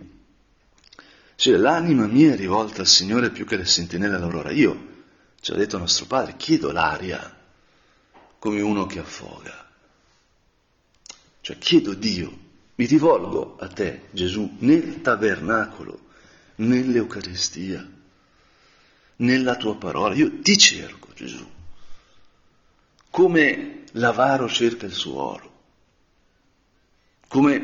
cioè, 1.33 1.57
l'anima 1.57 2.05
mia 2.05 2.33
è 2.33 2.35
rivolta 2.35 2.81
al 2.81 2.87
Signore 2.87 3.31
più 3.31 3.47
che 3.47 3.57
le 3.57 3.65
sentinelle 3.65 4.15
all'aurora. 4.15 4.51
Io, 4.51 5.05
ci 5.41 5.51
ha 5.51 5.55
detto 5.55 5.79
nostro 5.79 6.05
padre, 6.05 6.35
chiedo 6.37 6.71
l'aria 6.71 7.35
come 8.37 8.61
uno 8.61 8.85
che 8.85 8.99
affoga. 8.99 9.67
Cioè, 11.41 11.57
chiedo 11.57 11.95
Dio, 11.95 12.31
mi 12.75 12.85
rivolgo 12.85 13.57
a 13.59 13.67
te, 13.69 14.03
Gesù, 14.11 14.57
nel 14.59 15.01
tabernacolo, 15.01 15.99
nell'Eucaristia, 16.57 17.89
nella 19.15 19.55
tua 19.55 19.77
parola. 19.77 20.13
Io 20.13 20.41
ti 20.41 20.59
cerco, 20.59 21.07
Gesù, 21.15 21.49
come 23.09 23.83
l'avaro 23.93 24.47
cerca 24.47 24.85
il 24.85 24.93
suo 24.93 25.19
oro 25.19 25.48
come, 27.29 27.59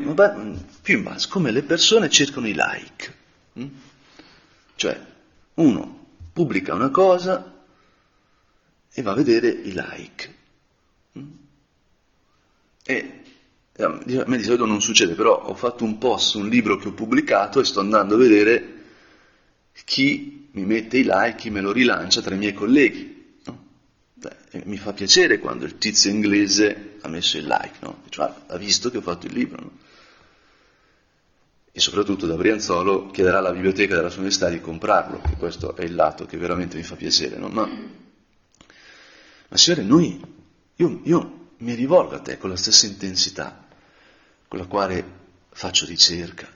più 0.80 0.96
in 0.96 1.02
basso, 1.02 1.28
come 1.28 1.50
le 1.50 1.62
persone 1.62 2.08
cercano 2.08 2.46
i 2.46 2.54
like. 2.56 3.14
Hm? 3.54 3.66
Cioè, 4.76 5.06
uno 5.54 6.06
pubblica 6.32 6.72
una 6.72 6.90
cosa 6.90 7.52
e 8.92 9.02
va 9.02 9.10
a 9.10 9.14
vedere 9.14 9.48
i 9.48 9.72
like. 9.72 10.34
Hm? 11.12 11.30
E 12.84 13.20
a 13.78 14.24
me 14.26 14.36
di 14.36 14.44
solito 14.44 14.64
non 14.64 14.80
succede, 14.80 15.14
però 15.14 15.42
ho 15.42 15.54
fatto 15.54 15.82
un 15.82 15.98
post 15.98 16.30
su 16.30 16.38
un 16.38 16.48
libro 16.48 16.76
che 16.76 16.88
ho 16.88 16.92
pubblicato 16.92 17.58
e 17.58 17.64
sto 17.64 17.80
andando 17.80 18.14
a 18.14 18.18
vedere 18.18 18.74
chi 19.84 20.48
mi 20.52 20.64
mette 20.64 20.98
i 20.98 21.02
like, 21.02 21.34
chi 21.34 21.50
me 21.50 21.60
lo 21.60 21.72
rilancia 21.72 22.22
tra 22.22 22.36
i 22.36 22.38
miei 22.38 22.54
colleghi. 22.54 23.15
Mi 24.64 24.78
fa 24.78 24.94
piacere 24.94 25.38
quando 25.38 25.66
il 25.66 25.76
tizio 25.76 26.10
inglese 26.10 26.96
ha 27.02 27.08
messo 27.08 27.36
il 27.36 27.44
like, 27.44 27.76
no? 27.80 28.02
Cioè, 28.08 28.32
ha 28.46 28.56
visto 28.56 28.90
che 28.90 28.96
ho 28.96 29.02
fatto 29.02 29.26
il 29.26 29.34
libro, 29.34 29.60
no? 29.60 29.78
E 31.70 31.80
soprattutto 31.80 32.26
da 32.26 32.34
Brianzolo 32.34 33.08
chiederà 33.08 33.38
alla 33.38 33.52
biblioteca 33.52 33.94
della 33.94 34.08
sua 34.08 34.20
università 34.20 34.48
di 34.48 34.62
comprarlo, 34.62 35.20
che 35.20 35.34
questo 35.36 35.76
è 35.76 35.82
il 35.82 35.94
lato 35.94 36.24
che 36.24 36.38
veramente 36.38 36.78
mi 36.78 36.82
fa 36.82 36.96
piacere, 36.96 37.36
no? 37.36 37.48
Ma, 37.48 37.66
ma 39.48 39.56
Signore, 39.56 39.82
noi, 39.82 40.18
io, 40.76 41.00
io 41.04 41.50
mi 41.58 41.74
rivolgo 41.74 42.14
a 42.14 42.20
te 42.20 42.38
con 42.38 42.48
la 42.48 42.56
stessa 42.56 42.86
intensità 42.86 43.66
con 44.48 44.58
la 44.58 44.66
quale 44.66 45.04
faccio 45.50 45.84
ricerca, 45.84 46.48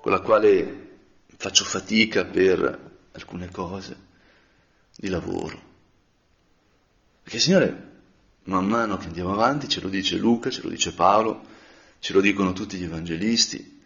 con 0.00 0.12
la 0.12 0.20
quale 0.20 0.90
faccio 1.36 1.64
fatica 1.64 2.24
per 2.24 2.90
alcune 3.10 3.50
cose 3.50 3.96
di 4.94 5.08
lavoro 5.08 5.70
perché 7.22 7.38
Signore, 7.38 7.90
man 8.44 8.66
mano 8.66 8.96
che 8.96 9.06
andiamo 9.06 9.32
avanti, 9.32 9.68
ce 9.68 9.80
lo 9.80 9.88
dice 9.88 10.16
Luca, 10.16 10.50
ce 10.50 10.62
lo 10.62 10.68
dice 10.68 10.92
Paolo, 10.92 11.46
ce 11.98 12.12
lo 12.12 12.20
dicono 12.20 12.52
tutti 12.52 12.76
gli 12.76 12.84
evangelisti, 12.84 13.80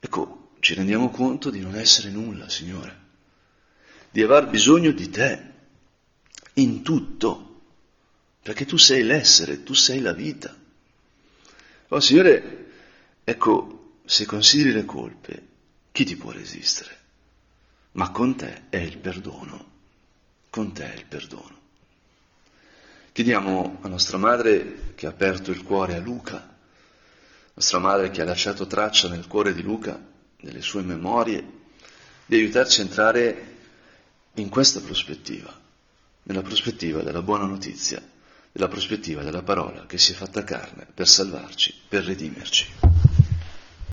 ecco, 0.00 0.50
ci 0.60 0.74
rendiamo 0.74 1.10
conto 1.10 1.50
di 1.50 1.60
non 1.60 1.76
essere 1.76 2.10
nulla, 2.10 2.48
Signore, 2.48 3.06
di 4.10 4.22
aver 4.22 4.48
bisogno 4.48 4.90
di 4.90 5.08
te 5.08 5.52
in 6.54 6.82
tutto, 6.82 7.60
perché 8.42 8.64
tu 8.64 8.76
sei 8.76 9.02
l'essere, 9.04 9.62
tu 9.62 9.74
sei 9.74 10.00
la 10.00 10.12
vita. 10.12 10.56
Oh 11.88 12.00
Signore, 12.00 12.66
ecco, 13.22 14.00
se 14.04 14.26
consideri 14.26 14.72
le 14.72 14.84
colpe, 14.84 15.46
chi 15.92 16.04
ti 16.04 16.16
può 16.16 16.32
resistere? 16.32 16.96
Ma 17.92 18.10
con 18.10 18.36
te 18.36 18.64
è 18.68 18.78
il 18.78 18.98
perdono, 18.98 19.70
con 20.50 20.72
te 20.72 20.92
è 20.92 20.96
il 20.96 21.04
perdono. 21.06 21.56
Chiediamo 23.18 23.78
a 23.80 23.88
nostra 23.88 24.16
madre 24.16 24.92
che 24.94 25.06
ha 25.06 25.08
aperto 25.08 25.50
il 25.50 25.64
cuore 25.64 25.96
a 25.96 25.98
Luca, 25.98 26.56
nostra 27.52 27.80
madre 27.80 28.10
che 28.10 28.20
ha 28.20 28.24
lasciato 28.24 28.68
traccia 28.68 29.08
nel 29.08 29.26
cuore 29.26 29.54
di 29.54 29.62
Luca, 29.62 30.00
nelle 30.42 30.62
sue 30.62 30.82
memorie, 30.82 31.44
di 32.26 32.36
aiutarci 32.36 32.80
a 32.80 32.84
entrare 32.84 33.56
in 34.34 34.48
questa 34.48 34.78
prospettiva, 34.78 35.52
nella 36.22 36.42
prospettiva 36.42 37.02
della 37.02 37.20
buona 37.20 37.46
notizia, 37.46 38.00
nella 38.52 38.68
prospettiva 38.68 39.24
della 39.24 39.42
parola 39.42 39.84
che 39.86 39.98
si 39.98 40.12
è 40.12 40.14
fatta 40.14 40.44
carne 40.44 40.86
per 40.94 41.08
salvarci, 41.08 41.74
per 41.88 42.04
redimerci. 42.04 42.66